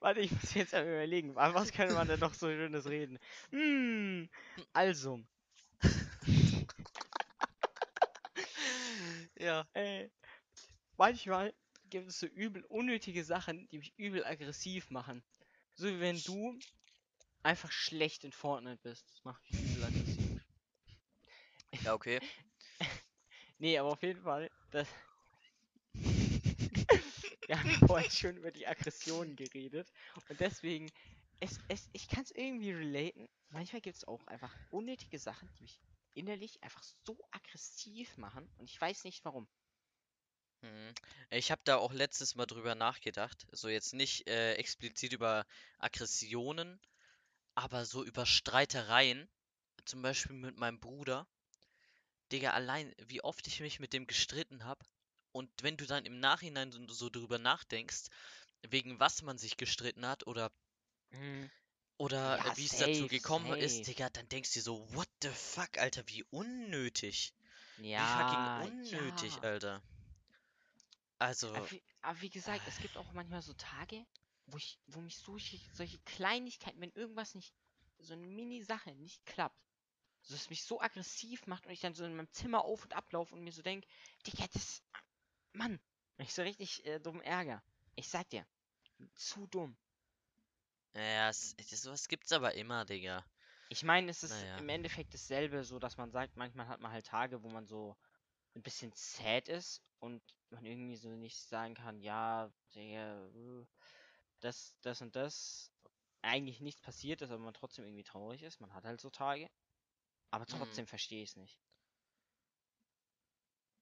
[0.00, 1.34] Warte, ich muss jetzt einmal überlegen.
[1.36, 3.18] wa- Was könnte man denn noch so Schönes reden?
[3.50, 4.28] Hm,
[4.72, 5.20] also,
[9.38, 9.66] Ja.
[9.74, 10.08] äh,
[10.96, 11.52] manchmal
[11.90, 15.22] gibt es so übel unnötige Sachen, die mich übel aggressiv machen.
[15.74, 16.58] So wie wenn du
[17.42, 19.08] einfach schlecht in Fortnite bist.
[19.10, 20.42] Das macht mich übel aggressiv.
[21.84, 22.20] Ja, okay.
[23.58, 24.88] Nee, aber auf jeden Fall, das.
[25.94, 29.92] Wir haben vorhin schon über die Aggressionen geredet.
[30.28, 30.90] Und deswegen,
[31.38, 33.28] es, es, ich kann es irgendwie relaten.
[33.50, 35.78] Manchmal gibt es auch einfach unnötige Sachen, die mich
[36.14, 38.48] innerlich einfach so aggressiv machen.
[38.58, 39.48] Und ich weiß nicht warum.
[40.62, 40.94] Hm.
[41.30, 43.46] Ich habe da auch letztes Mal drüber nachgedacht.
[43.52, 45.46] So jetzt nicht äh, explizit über
[45.78, 46.80] Aggressionen,
[47.54, 49.28] aber so über Streitereien.
[49.84, 51.26] Zum Beispiel mit meinem Bruder.
[52.30, 54.84] Digga, allein wie oft ich mich mit dem gestritten habe.
[55.32, 58.04] Und wenn du dann im Nachhinein so, so drüber nachdenkst,
[58.68, 60.52] wegen was man sich gestritten hat oder
[61.12, 61.50] Hm,
[62.02, 63.86] oder Ja, äh, wie es dazu safe, gekommen ist, safe.
[63.86, 67.32] Digga, dann denkst du dir so, what the fuck, Alter, wie unnötig.
[67.76, 69.42] Ja, wie fucking unnötig, ja.
[69.42, 69.82] Alter.
[71.18, 74.06] Also, Aber wie, aber wie gesagt, es gibt auch manchmal so Tage,
[74.46, 77.54] wo ich, wo mich solche, solche Kleinigkeiten, wenn irgendwas nicht,
[77.98, 79.56] so eine Mini-Sache nicht klappt,
[80.22, 82.84] So, dass es mich so aggressiv macht und ich dann so in meinem Zimmer auf
[82.84, 83.88] und ablaufe und mir so denke,
[84.26, 84.82] Digga, das.
[85.52, 85.80] Mann.
[86.18, 87.62] Ich so richtig äh, dumm Ärger.
[87.96, 88.46] Ich sag dir.
[89.14, 89.76] Zu dumm.
[90.94, 93.24] Ja, es, es, sowas gibt's aber immer, Digga.
[93.68, 94.58] Ich meine, es ist Naja.
[94.58, 97.96] im Endeffekt dasselbe, so dass man sagt, manchmal hat man halt Tage, wo man so
[98.54, 103.66] ein bisschen sad ist und man irgendwie so nicht sagen kann, ja, Digga, äh,
[104.40, 105.72] das, das und das
[106.22, 108.60] eigentlich nichts passiert ist, aber man trotzdem irgendwie traurig ist.
[108.60, 109.50] Man hat halt so Tage.
[110.30, 110.58] Aber Mhm.
[110.58, 111.58] trotzdem verstehe ich es nicht.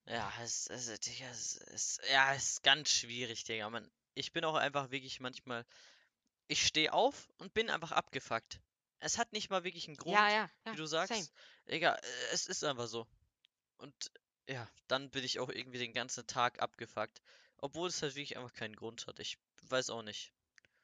[0.07, 3.71] Ja, es, es, Digga, es, es, ja, es ist ganz schwierig, Digga.
[3.71, 5.65] Man, ich bin auch einfach wirklich manchmal.
[6.51, 8.61] Ich stehe auf und bin einfach abgefuckt.
[8.99, 11.07] Es hat nicht mal wirklich einen Grund, Ja, ja, ja, wie du same.
[11.07, 11.33] sagst.
[11.71, 13.07] Digga, äh, es ist einfach so.
[13.79, 13.95] Und
[14.49, 17.23] ja, dann bin ich auch irgendwie den ganzen Tag abgefuckt.
[17.59, 19.21] Obwohl es halt wirklich einfach keinen Grund hat.
[19.21, 20.33] Ich weiß auch nicht.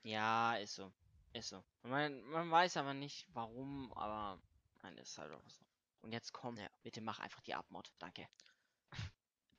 [0.04, 0.92] Ja, ist so.
[1.32, 1.64] Ist so.
[1.82, 4.40] Man, man weiß aber nicht warum, aber
[4.82, 5.64] nein, ist halt auch so.
[6.02, 6.70] Und jetzt komm, Ja.
[6.84, 7.90] bitte mach einfach die Abmod.
[7.98, 8.28] Danke.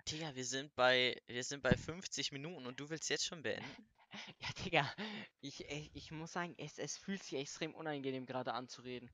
[0.07, 3.65] Digga, wir sind bei, wir sind bei 50 Minuten und du willst jetzt schon beenden?
[4.39, 4.95] Ja, Digga,
[5.41, 9.09] ich, ich, ich muss sagen, es, es fühlt sich extrem unangenehm gerade anzureden.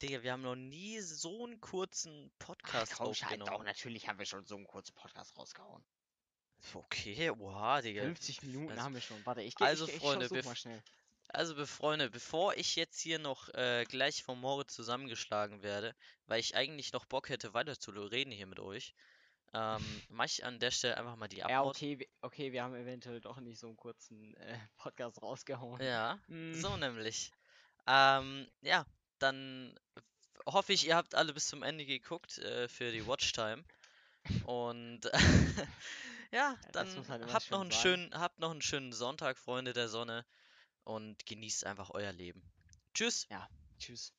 [0.00, 3.52] Digga, wir haben noch nie so einen kurzen Ach, Podcast komm, scheiß aufgenommen.
[3.52, 5.84] doch, natürlich haben wir schon so einen kurzen Podcast rausgehauen.
[6.74, 8.02] Okay, oha, Digga.
[8.02, 9.24] 50 Minuten also- haben wir schon.
[9.26, 10.82] Warte, ich geh, also, ich, ich, Freunde, ich mal schnell.
[11.28, 15.94] Also, Freunde, bevor ich jetzt hier noch äh, gleich vom Moritz zusammengeschlagen werde,
[16.26, 18.94] weil ich eigentlich noch Bock hätte, weiter zu reden hier mit euch,
[19.54, 21.76] ähm, mach ich an der Stelle einfach mal die Ja, Abmod.
[21.76, 25.80] okay, wir- okay, wir haben eventuell doch nicht so einen kurzen äh, Podcast rausgehauen.
[25.82, 27.32] Ja, Hm, so nämlich.
[27.86, 28.86] Ähm, ja,
[29.18, 29.78] dann
[30.46, 33.64] hoffe ich, ihr habt alle bis zum Ende geguckt äh, für die Watchtime.
[34.44, 35.00] Und
[36.32, 36.88] ja, dann
[37.32, 40.24] habt noch einen schönen, habt noch einen schönen Sonntag, Freunde der Sonne,
[40.84, 42.42] und genießt einfach euer Leben.
[42.94, 43.26] Tschüss.
[43.78, 44.12] Tschüss.